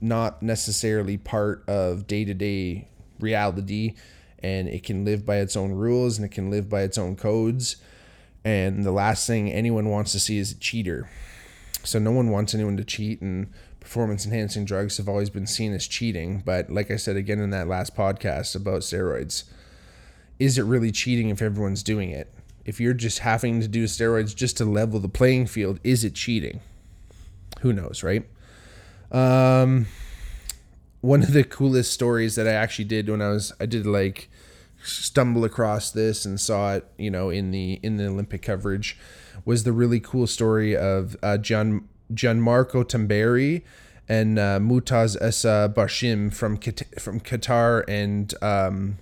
not 0.00 0.42
necessarily 0.42 1.16
part 1.16 1.64
of 1.66 2.06
day 2.06 2.24
to 2.26 2.34
day 2.34 2.88
reality, 3.18 3.94
and 4.40 4.68
it 4.68 4.82
can 4.82 5.06
live 5.06 5.24
by 5.24 5.36
its 5.36 5.56
own 5.56 5.72
rules 5.72 6.18
and 6.18 6.26
it 6.26 6.32
can 6.32 6.50
live 6.50 6.68
by 6.68 6.82
its 6.82 6.98
own 6.98 7.16
codes 7.16 7.76
and 8.44 8.84
the 8.84 8.92
last 8.92 9.26
thing 9.26 9.50
anyone 9.50 9.88
wants 9.88 10.12
to 10.12 10.20
see 10.20 10.38
is 10.38 10.52
a 10.52 10.56
cheater. 10.56 11.08
So 11.82 11.98
no 11.98 12.12
one 12.12 12.30
wants 12.30 12.54
anyone 12.54 12.76
to 12.76 12.84
cheat, 12.84 13.20
and 13.20 13.52
performance 13.80 14.24
enhancing 14.24 14.64
drugs 14.64 14.96
have 14.96 15.08
always 15.08 15.30
been 15.30 15.46
seen 15.46 15.72
as 15.72 15.86
cheating. 15.86 16.42
But 16.44 16.70
like 16.70 16.90
I 16.90 16.96
said 16.96 17.16
again 17.16 17.40
in 17.40 17.50
that 17.50 17.68
last 17.68 17.96
podcast 17.96 18.54
about 18.56 18.80
steroids, 18.80 19.44
is 20.38 20.58
it 20.58 20.62
really 20.62 20.90
cheating 20.90 21.28
if 21.28 21.42
everyone's 21.42 21.82
doing 21.82 22.10
it? 22.10 22.32
If 22.64 22.80
you're 22.80 22.94
just 22.94 23.20
having 23.20 23.60
to 23.60 23.68
do 23.68 23.84
steroids 23.84 24.34
just 24.34 24.56
to 24.56 24.64
level 24.64 24.98
the 24.98 25.08
playing 25.08 25.46
field, 25.46 25.80
is 25.84 26.02
it 26.02 26.14
cheating? 26.14 26.60
Who 27.60 27.72
knows, 27.72 28.02
right? 28.02 28.26
Um, 29.12 29.86
one 31.02 31.22
of 31.22 31.32
the 31.32 31.44
coolest 31.44 31.92
stories 31.92 32.34
that 32.36 32.48
I 32.48 32.52
actually 32.52 32.86
did 32.86 33.08
when 33.08 33.20
I 33.20 33.28
was 33.28 33.52
I 33.60 33.66
did 33.66 33.86
like 33.86 34.30
stumble 34.84 35.44
across 35.44 35.90
this 35.90 36.24
and 36.24 36.38
saw 36.38 36.74
it, 36.74 36.86
you 36.98 37.10
know, 37.10 37.30
in 37.30 37.50
the 37.50 37.80
in 37.82 37.96
the 37.96 38.06
Olympic 38.06 38.42
coverage, 38.42 38.96
was 39.44 39.64
the 39.64 39.72
really 39.72 40.00
cool 40.00 40.26
story 40.26 40.76
of 40.76 41.16
uh, 41.22 41.38
Gian 41.38 41.88
Gianmarco 42.12 42.84
Tamberi 42.84 43.62
and 44.08 44.38
uh, 44.38 44.58
Mutaz 44.58 45.16
Essa 45.20 45.72
Barshim 45.74 46.32
from 46.32 46.56
from 46.98 47.20
Qatar 47.20 47.84
and 47.88 48.34
um, 48.42 48.98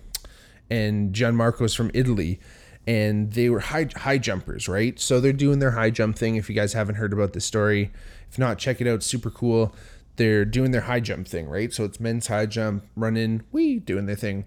and 0.70 1.14
Gianmarco's 1.14 1.74
from 1.74 1.90
Italy. 1.94 2.40
And 2.84 3.32
they 3.32 3.48
were 3.48 3.60
high 3.60 3.88
high 3.94 4.18
jumpers, 4.18 4.68
right? 4.68 4.98
So 4.98 5.20
they're 5.20 5.32
doing 5.32 5.60
their 5.60 5.72
high 5.72 5.90
jump 5.90 6.16
thing. 6.16 6.36
If 6.36 6.48
you 6.48 6.54
guys 6.54 6.72
haven't 6.72 6.96
heard 6.96 7.12
about 7.12 7.32
this 7.32 7.44
story, 7.44 7.92
if 8.28 8.38
not, 8.38 8.58
check 8.58 8.80
it 8.80 8.88
out. 8.88 9.02
super 9.02 9.30
cool. 9.30 9.74
They're 10.16 10.44
doing 10.44 10.72
their 10.72 10.82
high 10.82 11.00
jump 11.00 11.26
thing, 11.26 11.48
right? 11.48 11.72
So 11.72 11.84
it's 11.84 11.98
men's 11.98 12.26
high 12.26 12.46
jump, 12.46 12.84
running, 12.96 13.44
we 13.50 13.78
doing 13.78 14.06
their 14.06 14.16
thing 14.16 14.44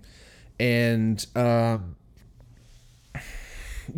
and 0.59 1.25
uh, 1.35 1.77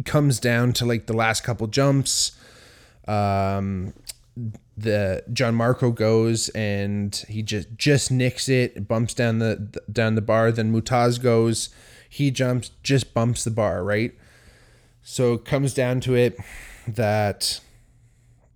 comes 0.05 0.39
down 0.39 0.73
to 0.73 0.85
like 0.85 1.07
the 1.07 1.13
last 1.13 1.43
couple 1.43 1.67
jumps. 1.67 2.37
Um, 3.07 3.93
the 4.77 5.23
Gianmarco 5.31 5.93
goes 5.93 6.49
and 6.49 7.15
he 7.27 7.41
just 7.41 7.69
just 7.77 8.11
nicks 8.11 8.47
it, 8.47 8.87
bumps 8.87 9.13
down 9.13 9.39
the 9.39 9.81
down 9.91 10.15
the 10.15 10.21
bar. 10.21 10.51
Then 10.51 10.71
Mutaz 10.71 11.21
goes, 11.21 11.69
he 12.09 12.29
jumps, 12.31 12.71
just 12.83 13.13
bumps 13.13 13.43
the 13.43 13.51
bar, 13.51 13.83
right? 13.83 14.13
So 15.01 15.33
it 15.33 15.45
comes 15.45 15.73
down 15.73 16.01
to 16.01 16.15
it 16.15 16.37
that 16.87 17.61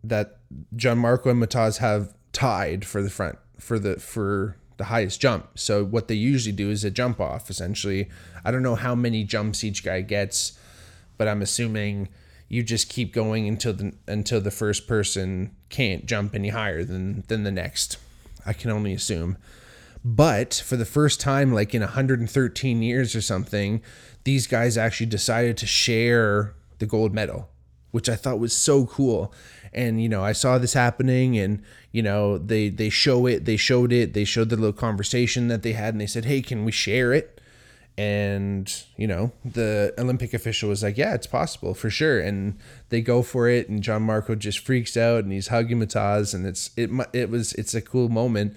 that 0.03 0.37
Gianmarco 0.75 1.31
and 1.31 1.41
Mutaz 1.41 1.77
have 1.77 2.13
tied 2.33 2.85
for 2.85 3.01
the 3.01 3.09
front 3.09 3.37
for 3.57 3.79
the 3.79 3.99
for 3.99 4.57
the 4.81 4.85
highest 4.85 5.21
jump. 5.21 5.59
So 5.59 5.85
what 5.85 6.07
they 6.07 6.15
usually 6.15 6.55
do 6.55 6.71
is 6.71 6.83
a 6.83 6.89
jump 6.89 7.21
off 7.21 7.51
essentially. 7.51 8.09
I 8.43 8.49
don't 8.49 8.63
know 8.63 8.73
how 8.73 8.95
many 8.95 9.23
jumps 9.23 9.63
each 9.63 9.83
guy 9.83 10.01
gets, 10.01 10.57
but 11.19 11.27
I'm 11.27 11.43
assuming 11.43 12.09
you 12.47 12.63
just 12.63 12.89
keep 12.89 13.13
going 13.13 13.47
until 13.47 13.73
the 13.73 13.93
until 14.07 14.41
the 14.41 14.49
first 14.49 14.87
person 14.87 15.55
can't 15.69 16.07
jump 16.07 16.33
any 16.33 16.49
higher 16.49 16.83
than 16.83 17.23
than 17.27 17.43
the 17.43 17.51
next. 17.51 17.97
I 18.43 18.53
can 18.53 18.71
only 18.71 18.91
assume. 18.95 19.37
But 20.03 20.63
for 20.65 20.77
the 20.77 20.85
first 20.97 21.21
time 21.21 21.53
like 21.53 21.75
in 21.75 21.81
113 21.81 22.81
years 22.81 23.15
or 23.15 23.21
something, 23.21 23.83
these 24.23 24.47
guys 24.47 24.79
actually 24.79 25.05
decided 25.05 25.57
to 25.57 25.67
share 25.67 26.55
the 26.79 26.87
gold 26.87 27.13
medal, 27.13 27.49
which 27.91 28.09
I 28.09 28.15
thought 28.15 28.39
was 28.39 28.55
so 28.55 28.87
cool 28.87 29.31
and 29.73 30.01
you 30.01 30.09
know 30.09 30.23
i 30.23 30.31
saw 30.31 30.57
this 30.57 30.73
happening 30.73 31.37
and 31.37 31.61
you 31.91 32.01
know 32.01 32.37
they 32.37 32.69
they 32.69 32.89
show 32.89 33.25
it 33.25 33.45
they 33.45 33.57
showed 33.57 33.91
it 33.91 34.13
they 34.13 34.25
showed 34.25 34.49
the 34.49 34.55
little 34.55 34.73
conversation 34.73 35.47
that 35.47 35.63
they 35.63 35.73
had 35.73 35.93
and 35.93 36.01
they 36.01 36.07
said 36.07 36.25
hey 36.25 36.41
can 36.41 36.65
we 36.65 36.71
share 36.71 37.13
it? 37.13 37.37
And 37.97 38.73
you 38.95 39.05
know 39.05 39.31
the 39.43 39.93
olympic 39.97 40.33
official 40.33 40.69
was 40.69 40.81
like 40.81 40.97
yeah 40.97 41.13
it's 41.13 41.27
possible 41.27 41.73
for 41.73 41.89
sure. 41.89 42.19
And 42.19 42.57
they 42.89 43.01
go 43.01 43.21
for 43.21 43.47
it 43.47 43.69
and 43.69 43.83
gianmarco 43.83 44.37
just 44.37 44.59
freaks 44.59 44.95
out 44.95 45.23
and 45.23 45.31
he's 45.31 45.49
hugging 45.49 45.79
mutaz 45.79 46.33
and 46.33 46.45
it's 46.45 46.71
it 46.77 46.89
it 47.13 47.29
was 47.29 47.53
it's 47.53 47.73
a 47.73 47.81
cool 47.81 48.09
moment. 48.09 48.55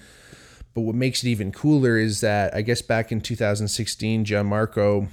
But 0.73 0.83
what 0.83 0.95
makes 0.95 1.23
it 1.23 1.29
even 1.29 1.53
cooler 1.53 1.99
is 1.99 2.21
that 2.21 2.55
i 2.55 2.63
guess 2.63 2.81
back 2.83 3.13
in 3.13 3.21
2016 3.21 4.25
gianmarco 4.25 5.09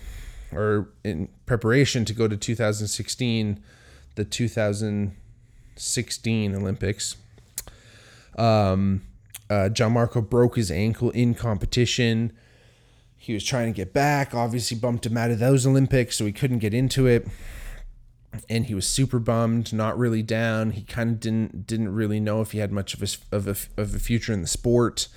or 0.52 0.90
in 1.04 1.28
preparation 1.46 2.06
to 2.06 2.14
go 2.14 2.28
to 2.28 2.38
2016 2.38 3.64
the 4.16 4.26
2000 4.26 5.16
16 5.82 6.56
Olympics. 6.56 7.16
Um, 8.38 9.02
uh, 9.50 9.70
Gianmarco 9.70 10.28
broke 10.28 10.56
his 10.56 10.72
ankle 10.72 11.10
in 11.12 11.34
competition. 11.34 12.32
He 13.18 13.34
was 13.34 13.44
trying 13.44 13.72
to 13.72 13.76
get 13.76 13.94
back. 13.94 14.34
Obviously, 14.34 14.78
bumped 14.78 15.06
him 15.06 15.18
out 15.18 15.32
of 15.32 15.40
those 15.40 15.66
Olympics, 15.66 16.18
so 16.18 16.26
he 16.26 16.32
couldn't 16.32 16.60
get 16.60 16.74
into 16.74 17.08
it. 17.08 17.28
And 18.50 18.68
he 18.68 18.74
was 18.74 18.88
super 18.88 19.20
bummed, 19.20 19.74
not 19.74 19.98
really 19.98 20.24
down. 20.24 20.72
He 20.72 20.84
kind 20.84 21.12
of 21.12 21.20
didn't 21.20 21.68
didn't 21.68 21.94
really 21.94 22.20
know 22.20 22.40
if 22.42 22.52
he 22.52 22.60
had 22.60 22.72
much 22.72 22.94
of 22.94 23.04
a 23.04 23.36
of 23.36 23.48
a, 23.48 23.82
of 23.82 23.94
a 23.94 24.00
future 24.00 24.32
in 24.32 24.42
the 24.42 24.48
sport. 24.48 25.10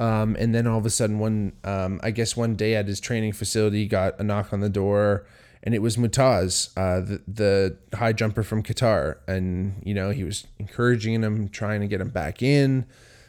Um, 0.00 0.34
and 0.38 0.54
then 0.54 0.66
all 0.66 0.78
of 0.78 0.86
a 0.86 0.90
sudden, 0.90 1.18
one 1.18 1.52
um, 1.62 2.00
I 2.02 2.10
guess 2.10 2.36
one 2.36 2.56
day 2.56 2.74
at 2.74 2.88
his 2.88 2.98
training 2.98 3.34
facility, 3.34 3.82
he 3.82 3.86
got 3.86 4.18
a 4.18 4.24
knock 4.24 4.52
on 4.52 4.60
the 4.60 4.68
door 4.68 5.26
and 5.62 5.74
it 5.74 5.80
was 5.80 5.96
Mutaz, 5.96 6.70
uh, 6.76 7.00
the, 7.00 7.22
the 7.28 7.96
high 7.96 8.12
jumper 8.12 8.42
from 8.42 8.62
Qatar, 8.62 9.16
and 9.26 9.82
you 9.84 9.92
know 9.92 10.10
he 10.10 10.24
was 10.24 10.46
encouraging 10.58 11.22
him, 11.22 11.48
trying 11.48 11.80
to 11.80 11.86
get 11.86 12.00
him 12.00 12.10
back 12.10 12.42
in 12.42 12.86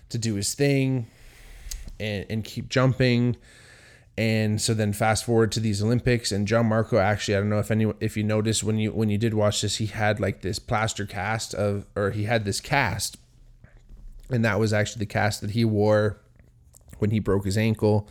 to 0.09 0.17
do 0.17 0.35
his 0.35 0.53
thing, 0.53 1.07
and 1.99 2.25
and 2.29 2.43
keep 2.43 2.69
jumping. 2.69 3.35
And 4.17 4.61
so 4.61 4.73
then 4.73 4.93
fast 4.93 5.23
forward 5.23 5.51
to 5.53 5.59
these 5.59 5.81
Olympics, 5.81 6.31
and 6.31 6.47
Gianmarco 6.47 6.99
actually, 6.99 7.35
I 7.35 7.39
don't 7.39 7.49
know 7.49 7.59
if 7.59 7.71
any 7.71 7.91
if 7.99 8.15
you 8.15 8.23
noticed 8.23 8.63
when 8.63 8.77
you 8.77 8.91
when 8.91 9.09
you 9.09 9.17
did 9.17 9.33
watch 9.33 9.61
this, 9.61 9.77
he 9.77 9.87
had 9.87 10.19
like 10.19 10.41
this 10.41 10.59
plaster 10.59 11.05
cast 11.05 11.53
of, 11.53 11.85
or 11.95 12.11
he 12.11 12.25
had 12.25 12.45
this 12.45 12.61
cast, 12.61 13.17
and 14.29 14.45
that 14.45 14.59
was 14.59 14.71
actually 14.71 14.99
the 14.99 15.05
cast 15.05 15.41
that 15.41 15.51
he 15.51 15.65
wore 15.65 16.21
when 16.99 17.11
he 17.11 17.19
broke 17.19 17.45
his 17.45 17.57
ankle 17.57 18.07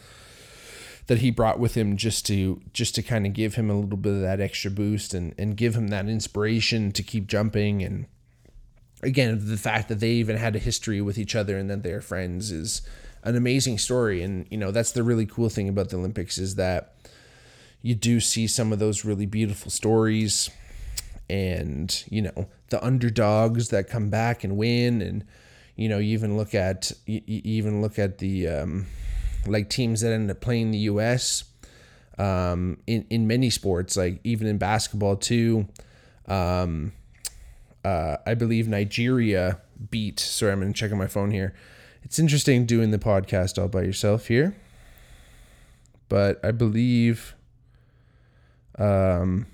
that 1.10 1.18
he 1.18 1.32
brought 1.32 1.58
with 1.58 1.76
him 1.76 1.96
just 1.96 2.24
to 2.24 2.60
just 2.72 2.94
to 2.94 3.02
kind 3.02 3.26
of 3.26 3.32
give 3.32 3.56
him 3.56 3.68
a 3.68 3.74
little 3.74 3.96
bit 3.96 4.12
of 4.12 4.20
that 4.20 4.40
extra 4.40 4.70
boost 4.70 5.12
and 5.12 5.34
and 5.36 5.56
give 5.56 5.74
him 5.74 5.88
that 5.88 6.08
inspiration 6.08 6.92
to 6.92 7.02
keep 7.02 7.26
jumping. 7.26 7.82
And 7.82 8.06
again 9.02 9.40
the 9.42 9.56
fact 9.56 9.88
that 9.88 9.98
they 9.98 10.10
even 10.10 10.36
had 10.36 10.54
a 10.54 10.60
history 10.60 11.00
with 11.00 11.18
each 11.18 11.34
other 11.34 11.58
and 11.58 11.68
that 11.68 11.82
they're 11.82 12.00
friends 12.00 12.52
is 12.52 12.82
an 13.24 13.34
amazing 13.34 13.78
story. 13.78 14.22
And 14.22 14.46
you 14.52 14.56
know 14.56 14.70
that's 14.70 14.92
the 14.92 15.02
really 15.02 15.26
cool 15.26 15.48
thing 15.48 15.68
about 15.68 15.88
the 15.88 15.96
Olympics 15.96 16.38
is 16.38 16.54
that 16.54 16.94
you 17.82 17.96
do 17.96 18.20
see 18.20 18.46
some 18.46 18.72
of 18.72 18.78
those 18.78 19.04
really 19.04 19.26
beautiful 19.26 19.72
stories 19.72 20.48
and 21.28 22.04
you 22.08 22.22
know 22.22 22.46
the 22.68 22.84
underdogs 22.86 23.70
that 23.70 23.88
come 23.88 24.10
back 24.10 24.44
and 24.44 24.56
win. 24.56 25.02
And 25.02 25.24
you 25.74 25.88
know 25.88 25.98
you 25.98 26.12
even 26.12 26.36
look 26.36 26.54
at 26.54 26.92
you, 27.04 27.20
even 27.26 27.82
look 27.82 27.98
at 27.98 28.18
the 28.18 28.46
um, 28.46 28.86
like 29.46 29.68
teams 29.70 30.00
that 30.00 30.12
end 30.12 30.30
up 30.30 30.40
playing 30.40 30.70
the 30.70 30.78
U.S. 30.78 31.44
Um, 32.18 32.78
in 32.86 33.06
in 33.10 33.26
many 33.26 33.50
sports, 33.50 33.96
like 33.96 34.20
even 34.24 34.46
in 34.46 34.58
basketball 34.58 35.16
too. 35.16 35.68
um, 36.26 36.92
uh, 37.82 38.18
I 38.26 38.34
believe 38.34 38.68
Nigeria 38.68 39.60
beat. 39.90 40.20
Sorry, 40.20 40.52
I'm 40.52 40.60
to 40.72 40.78
check 40.78 40.92
on 40.92 40.98
my 40.98 41.06
phone 41.06 41.30
here. 41.30 41.54
It's 42.02 42.18
interesting 42.18 42.66
doing 42.66 42.90
the 42.90 42.98
podcast 42.98 43.60
all 43.60 43.68
by 43.68 43.82
yourself 43.82 44.26
here, 44.26 44.56
but 46.08 46.38
I 46.44 46.50
believe. 46.50 47.34
Um, 48.78 49.46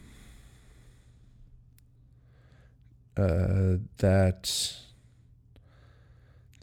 uh, 3.17 3.79
that 3.99 4.77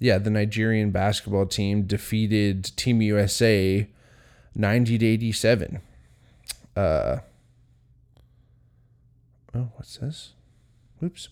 yeah, 0.04 0.18
the 0.18 0.30
Nigerian 0.30 0.92
basketball 0.92 1.46
team 1.46 1.84
defeated 1.84 2.76
Team 2.76 3.02
USA 3.02 3.88
90 4.54 4.98
to 4.98 5.06
87. 5.06 5.82
Uh, 6.76 7.20
oh, 9.56 9.70
what's 9.78 9.96
this? 9.96 10.34
Oops. 11.02 11.30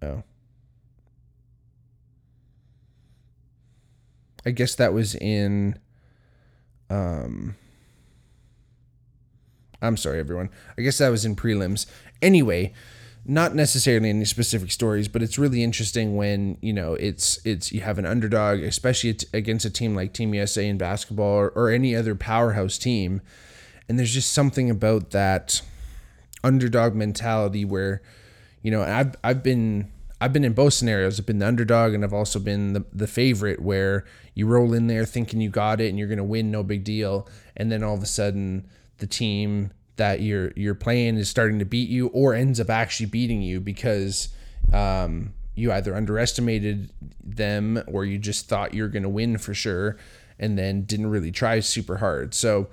Oh. 0.00 0.22
I 4.46 4.52
guess 4.52 4.76
that 4.76 4.92
was 4.92 5.16
in 5.16 5.76
um 6.88 7.56
I'm 9.82 9.96
sorry 9.96 10.18
everyone. 10.18 10.50
I 10.76 10.82
guess 10.82 10.98
that 10.98 11.08
was 11.10 11.24
in 11.24 11.36
prelims. 11.36 11.86
Anyway, 12.20 12.72
not 13.24 13.54
necessarily 13.54 14.08
any 14.08 14.24
specific 14.24 14.70
stories, 14.70 15.08
but 15.08 15.22
it's 15.22 15.38
really 15.38 15.62
interesting 15.62 16.16
when, 16.16 16.56
you 16.60 16.72
know, 16.72 16.94
it's 16.94 17.44
it's 17.44 17.72
you 17.72 17.80
have 17.80 17.98
an 17.98 18.06
underdog, 18.06 18.60
especially 18.60 19.16
against 19.32 19.64
a 19.64 19.70
team 19.70 19.94
like 19.94 20.12
Team 20.12 20.34
USA 20.34 20.66
in 20.66 20.78
basketball 20.78 21.34
or, 21.38 21.48
or 21.50 21.70
any 21.70 21.94
other 21.94 22.14
powerhouse 22.14 22.78
team. 22.78 23.20
And 23.88 23.98
there's 23.98 24.14
just 24.14 24.32
something 24.32 24.70
about 24.70 25.10
that 25.10 25.62
underdog 26.42 26.94
mentality 26.94 27.64
where, 27.64 28.02
you 28.62 28.70
know, 28.70 28.82
I've 28.82 29.14
I've 29.22 29.42
been 29.42 29.90
I've 30.20 30.32
been 30.32 30.44
in 30.44 30.52
both 30.52 30.74
scenarios. 30.74 31.18
I've 31.18 31.26
been 31.26 31.38
the 31.38 31.46
underdog 31.48 31.94
and 31.94 32.04
I've 32.04 32.12
also 32.12 32.38
been 32.38 32.74
the, 32.74 32.84
the 32.92 33.06
favorite 33.06 33.60
where 33.60 34.04
you 34.34 34.46
roll 34.46 34.74
in 34.74 34.86
there 34.86 35.04
thinking 35.06 35.40
you 35.40 35.48
got 35.50 35.80
it 35.80 35.88
and 35.88 35.98
you're 35.98 36.08
going 36.08 36.18
to 36.18 36.24
win, 36.24 36.50
no 36.50 36.62
big 36.62 36.84
deal. 36.84 37.26
And 37.56 37.72
then 37.72 37.82
all 37.82 37.94
of 37.94 38.02
a 38.02 38.06
sudden, 38.06 38.68
the 39.00 39.06
team 39.06 39.72
that 39.96 40.22
you're 40.22 40.52
you're 40.56 40.74
playing 40.74 41.16
is 41.16 41.28
starting 41.28 41.58
to 41.58 41.64
beat 41.64 41.90
you 41.90 42.06
or 42.08 42.32
ends 42.32 42.58
up 42.58 42.70
actually 42.70 43.06
beating 43.06 43.42
you 43.42 43.60
because 43.60 44.28
um, 44.72 45.34
you 45.54 45.72
either 45.72 45.94
underestimated 45.94 46.90
them 47.22 47.82
or 47.86 48.04
you 48.04 48.16
just 48.16 48.48
thought 48.48 48.72
you're 48.72 48.88
going 48.88 49.02
to 49.02 49.08
win 49.08 49.36
for 49.36 49.52
sure 49.52 49.98
and 50.38 50.58
then 50.58 50.82
didn't 50.84 51.10
really 51.10 51.30
try 51.30 51.60
super 51.60 51.98
hard. 51.98 52.32
So 52.32 52.68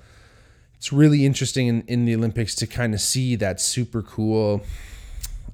it's 0.74 0.90
really 0.92 1.26
interesting 1.26 1.66
in, 1.66 1.82
in 1.82 2.04
the 2.06 2.14
Olympics 2.14 2.54
to 2.56 2.66
kind 2.66 2.94
of 2.94 3.00
see 3.00 3.36
that 3.36 3.60
super 3.60 4.00
cool 4.00 4.62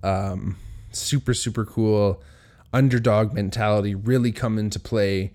um, 0.03 0.57
super 0.93 1.35
super 1.35 1.65
cool 1.65 2.23
underdog 2.73 3.33
mentality 3.33 3.95
really 3.95 4.33
come 4.33 4.59
into 4.59 4.79
play 4.79 5.33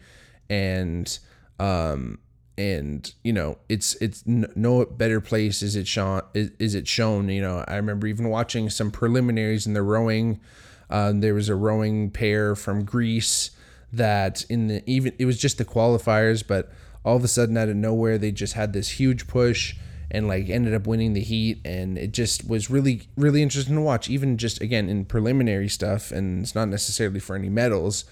and 0.50 1.20
um 1.60 2.18
and 2.60 3.14
you 3.24 3.32
know 3.32 3.58
it's 3.70 3.96
it's 3.96 4.22
no 4.28 4.86
better 4.86 5.22
place 5.22 5.62
is 5.62 5.78
it 5.78 5.88
shown 5.88 6.22
is, 6.34 6.76
it 6.76 6.90
shown 6.90 7.30
you 7.30 7.42
know. 7.42 7.64
I 7.70 7.78
remember 7.78 8.06
even 8.06 8.28
watching 8.28 8.70
some 8.70 8.92
preliminaries 8.92 9.66
in 9.66 9.74
the 9.74 9.82
rowing 9.82 10.42
uh, 10.90 11.14
there 11.16 11.34
was 11.34 11.48
a 11.48 11.56
rowing 11.56 12.12
pair 12.12 12.58
from 12.58 12.84
greece 12.84 13.52
that 13.94 14.44
in 14.50 14.68
the 14.68 14.84
even 14.86 15.14
it 15.18 15.26
was 15.26 15.40
just 15.40 15.58
the 15.58 15.64
qualifiers 15.64 16.46
but 16.46 16.70
all 17.06 17.16
of 17.16 17.24
a 17.24 17.30
sudden 17.30 17.56
out 17.56 17.70
of 17.70 17.78
nowhere 17.78 18.18
they 18.18 18.32
just 18.32 18.54
had 18.54 18.74
this 18.74 18.90
huge 19.00 19.26
push 19.26 19.76
and 20.12 20.28
like 20.28 20.50
ended 20.50 20.74
up 20.74 20.86
winning 20.86 21.14
the 21.14 21.22
heat 21.22 21.62
and 21.64 21.98
it 21.98 22.12
just 22.12 22.46
was 22.46 22.70
really 22.70 23.04
really 23.16 23.42
interesting 23.42 23.76
to 23.76 23.82
watch 23.82 24.10
even 24.10 24.38
just 24.38 24.60
again 24.60 24.90
in 24.90 25.06
preliminary 25.06 25.70
stuff 25.70 26.12
and 26.12 26.42
it's 26.42 26.56
not 26.56 26.68
necessarily 26.68 27.22
for 27.22 27.38
any 27.38 27.50
medals 27.50 28.04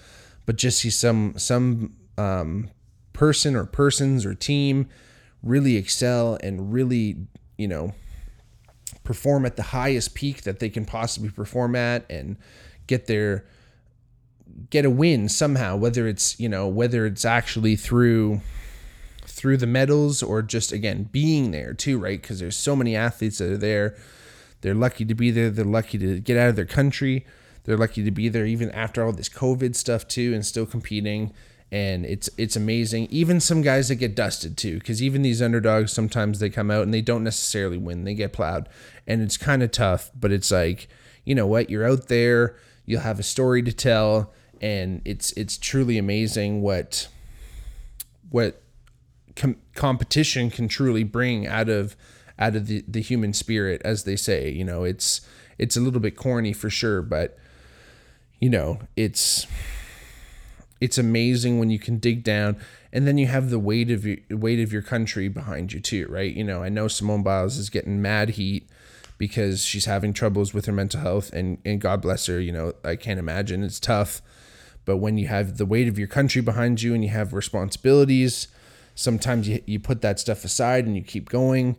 but 0.46 0.56
just 0.56 0.78
see 0.78 0.88
some 0.88 1.34
some 1.36 1.92
um, 2.16 2.70
person 3.18 3.56
or 3.56 3.64
persons 3.64 4.24
or 4.24 4.34
team 4.34 4.88
really 5.42 5.76
excel 5.76 6.38
and 6.42 6.72
really 6.72 7.16
you 7.56 7.68
know 7.68 7.92
perform 9.04 9.44
at 9.44 9.56
the 9.56 9.62
highest 9.62 10.14
peak 10.14 10.42
that 10.42 10.60
they 10.60 10.68
can 10.68 10.84
possibly 10.84 11.28
perform 11.28 11.74
at 11.74 12.08
and 12.08 12.36
get 12.86 13.06
their 13.06 13.44
get 14.70 14.84
a 14.84 14.90
win 14.90 15.28
somehow 15.28 15.76
whether 15.76 16.06
it's 16.06 16.38
you 16.38 16.48
know 16.48 16.66
whether 16.66 17.06
it's 17.06 17.24
actually 17.24 17.76
through 17.76 18.40
through 19.38 19.56
the 19.56 19.66
medals 19.66 20.22
or 20.22 20.42
just 20.42 20.72
again 20.72 21.08
being 21.12 21.52
there 21.52 21.72
too, 21.72 21.98
right? 21.98 22.20
Because 22.20 22.40
there's 22.40 22.56
so 22.56 22.74
many 22.74 22.96
athletes 22.96 23.38
that 23.38 23.50
are 23.50 23.56
there. 23.56 23.96
They're 24.60 24.74
lucky 24.74 25.04
to 25.04 25.14
be 25.14 25.30
there. 25.30 25.50
They're 25.50 25.64
lucky 25.64 25.96
to 25.98 26.18
get 26.18 26.36
out 26.36 26.48
of 26.48 26.56
their 26.56 26.66
country. 26.66 27.24
They're 27.64 27.76
lucky 27.76 28.02
to 28.02 28.10
be 28.10 28.28
there 28.28 28.46
even 28.46 28.70
after 28.72 29.04
all 29.04 29.12
this 29.12 29.28
COVID 29.28 29.76
stuff 29.76 30.08
too, 30.08 30.34
and 30.34 30.44
still 30.44 30.66
competing. 30.66 31.32
And 31.70 32.06
it's 32.06 32.30
it's 32.38 32.56
amazing. 32.56 33.08
Even 33.10 33.40
some 33.40 33.60
guys 33.60 33.88
that 33.88 33.96
get 33.96 34.14
dusted 34.14 34.56
too, 34.56 34.78
because 34.78 35.02
even 35.02 35.20
these 35.20 35.42
underdogs 35.42 35.92
sometimes 35.92 36.38
they 36.38 36.48
come 36.48 36.70
out 36.70 36.82
and 36.82 36.94
they 36.94 37.02
don't 37.02 37.22
necessarily 37.22 37.76
win. 37.76 38.04
They 38.04 38.14
get 38.14 38.32
plowed, 38.32 38.68
and 39.06 39.20
it's 39.20 39.36
kind 39.36 39.62
of 39.62 39.70
tough. 39.70 40.10
But 40.18 40.32
it's 40.32 40.50
like 40.50 40.88
you 41.24 41.34
know 41.34 41.46
what? 41.46 41.68
You're 41.68 41.86
out 41.86 42.08
there. 42.08 42.56
You'll 42.86 43.02
have 43.02 43.20
a 43.20 43.22
story 43.22 43.62
to 43.62 43.72
tell, 43.72 44.32
and 44.62 45.02
it's 45.04 45.32
it's 45.32 45.58
truly 45.58 45.98
amazing 45.98 46.62
what 46.62 47.08
what 48.30 48.62
com- 49.36 49.56
competition 49.74 50.50
can 50.50 50.68
truly 50.68 51.04
bring 51.04 51.46
out 51.46 51.68
of 51.68 51.96
out 52.38 52.54
of 52.54 52.66
the, 52.66 52.84
the 52.86 53.00
human 53.00 53.32
spirit 53.32 53.80
as 53.84 54.04
they 54.04 54.16
say 54.16 54.50
you 54.50 54.64
know 54.64 54.84
it's 54.84 55.22
it's 55.56 55.76
a 55.76 55.80
little 55.80 56.00
bit 56.00 56.16
corny 56.16 56.52
for 56.52 56.70
sure 56.70 57.02
but 57.02 57.38
you 58.40 58.50
know 58.50 58.80
it's 58.96 59.46
it's 60.80 60.98
amazing 60.98 61.58
when 61.58 61.70
you 61.70 61.78
can 61.78 61.98
dig 61.98 62.22
down 62.22 62.56
and 62.92 63.06
then 63.06 63.18
you 63.18 63.26
have 63.26 63.50
the 63.50 63.58
weight 63.58 63.90
of 63.90 64.06
your 64.06 64.18
weight 64.30 64.60
of 64.60 64.72
your 64.72 64.82
country 64.82 65.28
behind 65.28 65.72
you 65.72 65.80
too 65.80 66.06
right? 66.08 66.34
You 66.34 66.44
know 66.44 66.62
i 66.62 66.68
know 66.68 66.88
simone 66.88 67.22
biles 67.22 67.56
is 67.56 67.70
getting 67.70 68.00
mad 68.00 68.30
heat 68.30 68.68
because 69.16 69.64
she's 69.64 69.86
having 69.86 70.12
troubles 70.12 70.54
with 70.54 70.66
her 70.66 70.72
mental 70.72 71.00
health 71.00 71.32
and 71.32 71.58
and 71.64 71.80
god 71.80 72.00
bless 72.00 72.26
her 72.26 72.40
you 72.40 72.52
know 72.52 72.72
i 72.84 72.96
can't 72.96 73.18
imagine 73.18 73.62
it's 73.62 73.80
tough. 73.80 74.22
But 74.84 74.98
when 74.98 75.18
you 75.18 75.26
have 75.26 75.58
the 75.58 75.66
weight 75.66 75.86
of 75.86 75.98
your 75.98 76.08
country 76.08 76.40
behind 76.40 76.80
you 76.80 76.94
and 76.94 77.04
you 77.04 77.10
have 77.10 77.34
responsibilities 77.34 78.48
sometimes 78.94 79.48
you, 79.48 79.62
you 79.64 79.78
put 79.78 80.00
that 80.02 80.18
stuff 80.18 80.44
aside 80.44 80.84
and 80.86 80.96
you 80.96 81.02
keep 81.02 81.28
going 81.28 81.76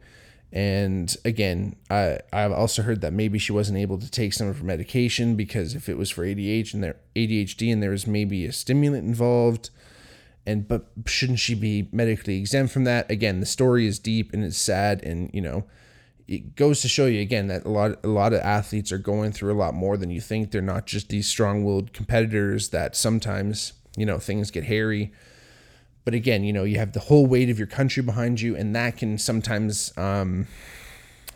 and 0.51 1.15
again 1.25 1.75
I, 1.91 2.19
i've 2.33 2.51
also 2.51 2.81
heard 2.81 3.01
that 3.01 3.13
maybe 3.13 3.37
she 3.37 3.51
wasn't 3.51 3.77
able 3.77 3.99
to 3.99 4.09
take 4.09 4.33
some 4.33 4.47
of 4.47 4.57
her 4.57 4.65
medication 4.65 5.35
because 5.35 5.75
if 5.75 5.87
it 5.87 5.97
was 5.97 6.09
for 6.09 6.25
adhd 6.25 6.73
and 6.73 6.83
there 6.83 6.95
adhd 7.15 7.71
and 7.71 7.83
there 7.83 7.91
was 7.91 8.07
maybe 8.07 8.45
a 8.45 8.51
stimulant 8.51 9.05
involved. 9.05 9.69
And 10.45 10.67
but 10.67 10.87
shouldn't 11.05 11.39
she 11.39 11.53
be 11.53 11.89
medically 11.91 12.39
exempt 12.39 12.73
from 12.73 12.85
that? 12.85 13.11
Again 13.11 13.39
the 13.39 13.45
story 13.45 13.85
is 13.85 13.99
deep 13.99 14.33
and 14.33 14.43
it's 14.43 14.57
sad 14.57 15.03
and 15.03 15.29
you 15.33 15.41
know 15.41 15.65
it 16.27 16.55
goes 16.55 16.81
to 16.81 16.87
show 16.87 17.05
you 17.05 17.21
again 17.21 17.47
that 17.47 17.65
a 17.65 17.69
lot 17.69 18.03
a 18.03 18.07
lot 18.07 18.33
of 18.33 18.39
athletes 18.39 18.91
are 18.91 18.97
going 18.97 19.31
through 19.31 19.53
a 19.53 19.59
lot 19.59 19.73
more 19.75 19.97
than 19.97 20.09
you 20.09 20.21
think. 20.21 20.49
They're 20.49 20.61
not 20.61 20.87
just 20.87 21.09
these 21.09 21.27
strong-willed 21.27 21.93
competitors 21.93 22.69
that 22.69 22.95
sometimes 22.95 23.73
you 23.95 24.05
know 24.05 24.17
things 24.17 24.49
get 24.49 24.63
hairy 24.63 25.11
but 26.05 26.13
again, 26.13 26.43
you 26.43 26.53
know, 26.53 26.63
you 26.63 26.77
have 26.77 26.93
the 26.93 27.01
whole 27.01 27.25
weight 27.25 27.49
of 27.49 27.57
your 27.57 27.67
country 27.67 28.01
behind 28.01 28.41
you, 28.41 28.55
and 28.55 28.75
that 28.75 28.97
can 28.97 29.17
sometimes 29.17 29.95
um, 29.97 30.47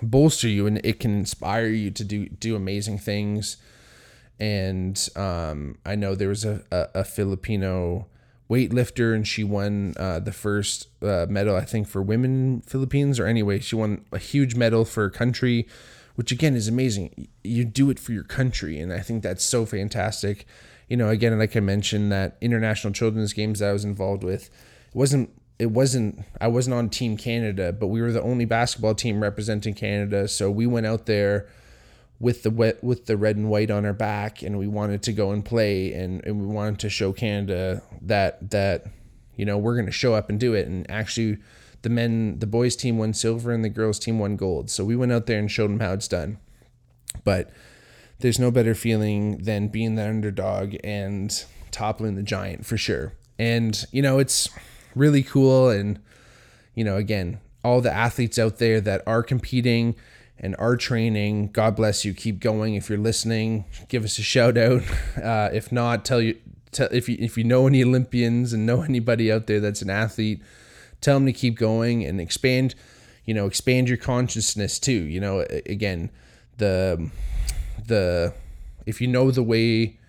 bolster 0.02 0.48
you, 0.48 0.66
and 0.68 0.84
it 0.84 1.00
can 1.00 1.18
inspire 1.18 1.68
you 1.68 1.92
to 1.92 2.04
do 2.04 2.28
do 2.30 2.56
amazing 2.56 2.98
things. 3.00 3.58
And 4.40 5.10
um, 5.16 5.78
I 5.86 5.96
know 5.96 6.16
there 6.16 6.30
was 6.30 6.44
a, 6.44 6.64
a, 6.72 6.88
a, 6.96 7.04
Filipino 7.04 8.08
weightlifter, 8.50 9.16
and 9.16 9.28
she 9.28 9.44
won 9.44 9.94
uh, 9.98 10.20
the 10.20 10.32
first 10.32 10.88
uh, 11.04 11.28
medal, 11.30 11.56
I 11.56 11.66
think, 11.66 11.88
for 11.88 12.02
women 12.02 12.56
in 12.56 12.62
Philippines, 12.62 13.20
or 13.20 13.28
anyway, 13.28 13.60
she 13.60 13.76
won 13.76 14.06
a 14.12 14.18
huge 14.18 14.56
medal 14.56 14.86
for 14.86 15.04
her 15.04 15.10
country, 15.10 15.68
which 16.16 16.32
again 16.32 16.56
is 16.56 16.68
amazing. 16.68 17.28
You 17.44 17.64
do 17.64 17.90
it 17.90 18.00
for 18.00 18.12
your 18.12 18.24
country, 18.24 18.80
and 18.80 18.92
I 18.92 19.02
think 19.02 19.24
that's 19.24 19.44
so 19.44 19.66
fantastic 19.66 20.48
you 20.88 20.98
know, 20.98 21.10
again, 21.10 21.38
like 21.40 21.56
I 21.56 21.60
mentioned, 21.60 22.12
that 22.12 22.38
international 22.42 22.94
children's 22.94 23.34
games 23.34 23.60
that 23.60 23.70
I 23.70 23.74
was 23.74 23.86
involved 23.86 24.24
with, 24.24 24.50
it 24.90 24.96
wasn't 24.96 25.30
it 25.60 25.72
wasn't 25.72 26.24
I 26.42 26.48
wasn't 26.48 26.76
on 26.76 26.90
Team 26.90 27.18
Canada, 27.18 27.72
but 27.74 27.88
we 27.88 28.02
were 28.02 28.12
the 28.12 28.22
only 28.22 28.46
basketball 28.46 28.96
team 28.96 29.22
representing 29.22 29.74
Canada. 29.74 30.28
So 30.28 30.50
we 30.52 30.68
went 30.68 30.86
out 30.86 31.06
there 31.06 31.48
with 32.20 32.44
the 32.44 32.50
wet 32.50 32.84
with 32.84 33.06
the 33.06 33.18
red 33.18 33.36
and 33.36 33.50
white 33.50 33.70
on 33.70 33.86
our 33.86 33.94
back, 33.94 34.42
and 34.42 34.58
we 34.58 34.68
wanted 34.68 35.04
to 35.04 35.14
go 35.14 35.32
and 35.32 35.44
play, 35.44 35.94
and, 35.94 36.24
and 36.26 36.40
we 36.40 36.48
wanted 36.48 36.80
to 36.80 36.90
show 36.90 37.14
Canada 37.14 37.84
that 38.02 38.50
that 38.52 38.86
you 39.36 39.46
know 39.46 39.58
we're 39.58 39.76
going 39.76 39.86
to 39.86 39.92
show 39.92 40.14
up 40.14 40.30
and 40.30 40.40
do 40.40 40.54
it. 40.54 40.68
And 40.68 40.90
actually, 40.90 41.38
the 41.82 41.90
men, 41.90 42.40
the 42.40 42.48
boys 42.48 42.76
team 42.76 42.98
won 42.98 43.14
silver, 43.14 43.52
and 43.52 43.64
the 43.64 43.70
girls 43.70 44.00
team 44.00 44.20
won 44.20 44.36
gold. 44.36 44.70
So 44.70 44.84
we 44.84 44.96
went 44.96 45.12
out 45.12 45.26
there 45.26 45.40
and 45.40 45.52
showed 45.52 45.70
them 45.70 45.80
how 45.80 45.94
it's 45.94 46.08
done. 46.08 46.40
But 47.24 47.52
there's 48.20 48.40
no 48.40 48.52
better 48.52 48.76
feeling 48.76 49.38
than 49.40 49.68
being 49.68 49.96
the 49.96 50.08
underdog 50.08 50.76
and 50.84 51.46
toppling 51.72 52.16
the 52.16 52.24
giant 52.24 52.66
for 52.66 52.78
sure. 52.78 53.14
And, 53.38 53.84
you 53.92 54.02
know, 54.02 54.20
it's 54.20 54.50
really 54.96 55.24
cool. 55.24 55.70
And, 55.70 56.00
you 56.76 56.84
know, 56.84 56.96
again, 56.96 57.40
all 57.64 57.82
the 57.82 57.92
athletes 57.92 58.38
out 58.38 58.58
there 58.60 58.80
that 58.82 59.02
are 59.08 59.24
competing 59.24 59.96
and 60.40 60.56
are 60.58 60.76
training, 60.76 61.50
God 61.52 61.76
bless 61.76 62.04
you. 62.04 62.14
Keep 62.14 62.40
going. 62.40 62.76
If 62.76 62.90
you're 62.90 62.98
listening, 62.98 63.66
give 63.88 64.04
us 64.04 64.18
a 64.20 64.24
shout 64.24 64.58
out. 64.58 64.84
Uh, 65.24 65.50
if 65.54 65.72
not, 65.72 66.04
tell 66.04 66.20
you, 66.20 66.38
tell, 66.72 66.90
if 66.92 67.08
you, 67.08 67.16
if 67.20 67.38
you 67.38 67.44
know 67.44 67.66
any 67.68 67.82
Olympians 67.84 68.52
and 68.52 68.66
know 68.66 68.82
anybody 68.82 69.32
out 69.32 69.48
there 69.48 69.62
that's 69.62 69.82
an 69.82 69.90
athlete, 69.90 70.42
tell 71.00 71.16
them 71.16 71.26
to 71.28 71.32
keep 71.32 71.56
going 71.56 72.04
and 72.04 72.20
expand, 72.20 72.76
you 73.26 73.34
know, 73.34 73.46
expand 73.46 73.88
your 73.88 73.98
consciousness 73.98 74.80
too. 74.80 74.92
You 74.92 75.22
know, 75.22 75.46
again, 75.66 76.10
the, 76.58 77.10
the, 77.88 78.34
if 78.86 79.02
you 79.02 79.08
know 79.08 79.32
the 79.32 79.44
way, 79.44 80.00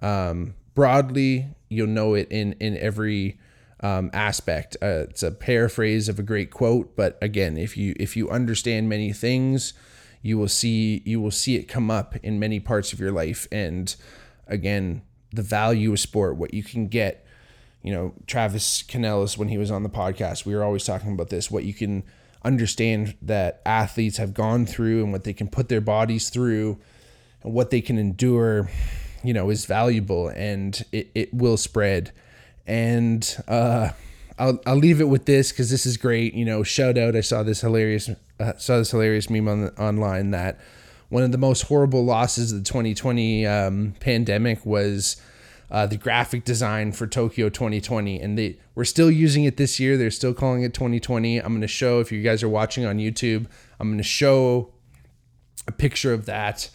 um, 0.00 0.54
broadly, 0.74 1.46
you'll 1.68 1.86
know 1.86 2.14
it 2.14 2.28
in, 2.30 2.52
in 2.54 2.76
every, 2.78 3.38
um, 3.80 4.10
aspect. 4.12 4.76
Uh, 4.80 5.04
it's 5.10 5.22
a 5.22 5.30
paraphrase 5.30 6.08
of 6.08 6.18
a 6.18 6.22
great 6.22 6.50
quote, 6.50 6.96
but 6.96 7.18
again, 7.20 7.56
if 7.56 7.76
you 7.76 7.94
if 7.98 8.16
you 8.16 8.28
understand 8.30 8.88
many 8.88 9.12
things, 9.12 9.74
you 10.22 10.38
will 10.38 10.48
see 10.48 11.02
you 11.04 11.20
will 11.20 11.30
see 11.30 11.56
it 11.56 11.64
come 11.64 11.90
up 11.90 12.16
in 12.16 12.38
many 12.38 12.58
parts 12.58 12.92
of 12.92 13.00
your 13.00 13.12
life. 13.12 13.46
And 13.52 13.94
again, 14.46 15.02
the 15.32 15.42
value 15.42 15.92
of 15.92 16.00
sport, 16.00 16.36
what 16.36 16.54
you 16.54 16.62
can 16.62 16.88
get. 16.88 17.22
You 17.82 17.92
know, 17.92 18.14
Travis 18.26 18.82
Canellis, 18.82 19.38
when 19.38 19.46
he 19.46 19.58
was 19.58 19.70
on 19.70 19.84
the 19.84 19.88
podcast, 19.88 20.44
we 20.44 20.56
were 20.56 20.64
always 20.64 20.84
talking 20.84 21.12
about 21.12 21.28
this. 21.28 21.52
What 21.52 21.62
you 21.62 21.72
can 21.72 22.02
understand 22.42 23.16
that 23.22 23.62
athletes 23.64 24.16
have 24.16 24.34
gone 24.34 24.66
through 24.66 25.04
and 25.04 25.12
what 25.12 25.22
they 25.22 25.32
can 25.32 25.46
put 25.46 25.68
their 25.68 25.80
bodies 25.80 26.28
through 26.28 26.78
what 27.46 27.70
they 27.70 27.80
can 27.80 27.98
endure, 27.98 28.68
you 29.22 29.32
know, 29.32 29.50
is 29.50 29.66
valuable 29.66 30.28
and 30.28 30.84
it, 30.92 31.10
it 31.14 31.34
will 31.34 31.56
spread 31.56 32.12
and 32.66 33.36
uh, 33.48 33.90
I'll 34.38 34.60
I'll 34.66 34.76
leave 34.76 35.00
it 35.00 35.08
with 35.08 35.24
this 35.24 35.52
because 35.52 35.70
this 35.70 35.86
is 35.86 35.96
great. 35.96 36.34
You 36.34 36.44
know, 36.44 36.62
shout 36.62 36.98
out! 36.98 37.16
I 37.16 37.20
saw 37.20 37.42
this 37.42 37.60
hilarious 37.60 38.10
uh, 38.40 38.56
saw 38.56 38.78
this 38.78 38.90
hilarious 38.90 39.30
meme 39.30 39.48
on 39.48 39.64
the, 39.64 39.80
online 39.80 40.32
that 40.32 40.58
one 41.08 41.22
of 41.22 41.32
the 41.32 41.38
most 41.38 41.62
horrible 41.62 42.04
losses 42.04 42.52
of 42.52 42.58
the 42.58 42.64
2020 42.64 43.46
um, 43.46 43.94
pandemic 44.00 44.64
was. 44.66 45.20
Uh, 45.68 45.84
the 45.84 45.96
graphic 45.96 46.44
design 46.44 46.92
for 46.92 47.08
Tokyo 47.08 47.48
2020, 47.48 48.20
and 48.20 48.38
they 48.38 48.56
we're 48.76 48.84
still 48.84 49.10
using 49.10 49.42
it 49.42 49.56
this 49.56 49.80
year. 49.80 49.96
They're 49.96 50.12
still 50.12 50.32
calling 50.32 50.62
it 50.62 50.72
2020. 50.72 51.38
I'm 51.38 51.60
to 51.60 51.66
show 51.66 51.98
if 51.98 52.12
you 52.12 52.22
guys 52.22 52.44
are 52.44 52.48
watching 52.48 52.86
on 52.86 52.98
YouTube. 52.98 53.48
I'm 53.80 53.96
to 53.96 54.04
show 54.04 54.72
a 55.66 55.72
picture 55.72 56.12
of 56.12 56.26
that 56.26 56.70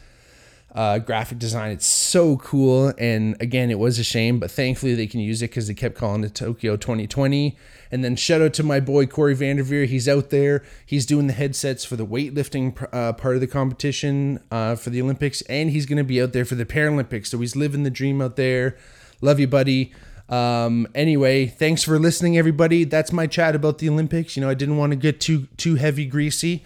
uh, 0.74 1.00
graphic 1.00 1.38
design. 1.38 1.72
It's 1.72 1.86
so 1.86 2.38
cool. 2.38 2.94
And 2.98 3.36
again, 3.42 3.70
it 3.70 3.80
was 3.80 4.00
a 4.00 4.04
shame, 4.04 4.40
but 4.40 4.52
thankfully 4.52 4.96
they 4.96 5.08
can 5.08 5.20
use 5.20 5.42
it 5.42 5.50
because 5.50 5.68
they 5.68 5.74
kept 5.74 5.96
calling 5.96 6.24
it 6.24 6.34
Tokyo 6.34 6.78
2020. 6.78 7.58
And 7.92 8.06
then 8.06 8.16
shout 8.16 8.42
out 8.42 8.54
to 8.54 8.64
my 8.64 8.80
boy 8.80 9.06
Corey 9.06 9.36
Vanderveer. 9.36 9.86
He's 9.86 10.08
out 10.08 10.30
there. 10.30 10.64
He's 10.86 11.06
doing 11.06 11.28
the 11.28 11.34
headsets 11.34 11.84
for 11.84 11.98
the 11.98 12.06
weightlifting 12.06 12.88
uh, 12.94 13.14
part 13.14 13.36
of 13.36 13.42
the 13.42 13.48
competition 13.48 14.40
uh, 14.50 14.76
for 14.76 14.92
the 14.92 15.02
Olympics, 15.02 15.42
and 15.44 15.72
he's 15.72 15.86
going 15.86 15.98
to 15.98 16.04
be 16.06 16.22
out 16.22 16.32
there 16.32 16.46
for 16.46 16.56
the 16.56 16.66
Paralympics. 16.66 17.28
So 17.28 17.40
he's 17.40 17.56
living 17.56 17.84
the 17.84 17.90
dream 17.90 18.22
out 18.22 18.38
there. 18.38 18.78
Love 19.20 19.40
you, 19.40 19.48
buddy. 19.48 19.92
Um, 20.30 20.88
anyway, 20.96 21.48
thanks 21.48 21.84
for 21.84 22.00
listening, 22.00 22.38
everybody. 22.38 22.86
That's 22.86 23.12
my 23.12 23.28
chat 23.28 23.54
about 23.54 23.80
the 23.80 23.90
Olympics. 23.90 24.38
You 24.38 24.42
know, 24.42 24.50
I 24.50 24.54
didn't 24.54 24.78
want 24.78 24.94
to 24.94 24.96
get 24.96 25.20
too 25.20 25.48
too 25.58 25.76
heavy, 25.76 26.06
greasy. 26.06 26.64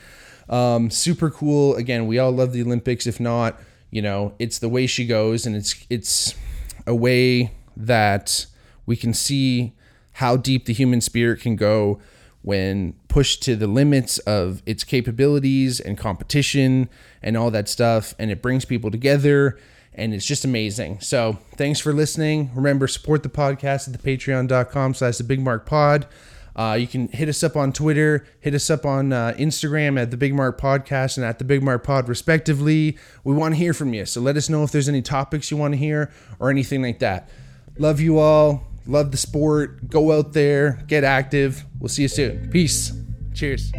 Um, 0.47 0.91
super 0.91 1.31
cool. 1.31 1.75
Again, 1.75 2.05
we 2.05 2.19
all 2.19 2.31
love 2.31 2.53
the 2.53 2.61
Olympics. 2.61 3.07
If 3.07 3.19
not, 3.19 3.59
you 3.95 4.01
know 4.01 4.33
it's 4.39 4.59
the 4.59 4.67
way 4.67 4.85
she 4.85 5.07
goes 5.07 5.45
and 5.45 5.55
it's 5.55 5.85
it's 5.89 6.35
a 6.85 6.93
way 6.93 7.53
that 7.77 8.45
we 8.85 8.97
can 8.97 9.13
see 9.13 9.73
how 10.15 10.35
deep 10.35 10.65
the 10.65 10.73
human 10.73 10.99
spirit 10.99 11.39
can 11.39 11.55
go 11.55 11.97
when 12.41 12.93
pushed 13.07 13.41
to 13.41 13.55
the 13.55 13.67
limits 13.67 14.17
of 14.19 14.61
its 14.65 14.83
capabilities 14.83 15.79
and 15.79 15.97
competition 15.97 16.89
and 17.23 17.37
all 17.37 17.49
that 17.49 17.69
stuff 17.69 18.13
and 18.19 18.29
it 18.31 18.41
brings 18.41 18.65
people 18.65 18.91
together 18.91 19.57
and 19.93 20.13
it's 20.13 20.25
just 20.25 20.43
amazing. 20.43 20.99
So 20.99 21.37
thanks 21.55 21.79
for 21.79 21.93
listening. 21.93 22.51
Remember 22.53 22.85
support 22.89 23.23
the 23.23 23.29
podcast 23.29 23.87
at 23.87 23.99
the 23.99 24.17
patreon.com 24.17 24.93
slash 24.93 25.17
the 25.17 25.23
big 25.23 25.39
mark 25.39 25.65
pod 25.65 26.05
uh, 26.55 26.77
you 26.79 26.87
can 26.87 27.07
hit 27.09 27.27
us 27.27 27.43
up 27.43 27.55
on 27.55 27.73
Twitter, 27.73 28.25
hit 28.39 28.53
us 28.53 28.69
up 28.69 28.85
on 28.85 29.11
uh, 29.11 29.33
Instagram 29.37 29.99
at 29.99 30.11
the 30.11 30.17
Big 30.17 30.33
Mark 30.33 30.59
Podcast 30.59 31.17
and 31.17 31.25
at 31.25 31.37
the 31.37 31.45
Big 31.45 31.61
Mark 31.61 31.83
Pod, 31.83 32.07
respectively. 32.07 32.97
We 33.23 33.33
want 33.33 33.53
to 33.53 33.57
hear 33.57 33.73
from 33.73 33.93
you. 33.93 34.05
So 34.05 34.21
let 34.21 34.37
us 34.37 34.49
know 34.49 34.63
if 34.63 34.71
there's 34.71 34.89
any 34.89 35.01
topics 35.01 35.51
you 35.51 35.57
want 35.57 35.73
to 35.73 35.77
hear 35.77 36.11
or 36.39 36.49
anything 36.49 36.81
like 36.81 36.99
that. 36.99 37.29
Love 37.77 37.99
you 37.99 38.19
all. 38.19 38.63
Love 38.87 39.11
the 39.11 39.17
sport. 39.17 39.89
Go 39.89 40.11
out 40.17 40.33
there, 40.33 40.83
get 40.87 41.03
active. 41.03 41.65
We'll 41.79 41.89
see 41.89 42.03
you 42.03 42.07
soon. 42.07 42.49
Peace. 42.51 42.93
Cheers. 43.33 43.71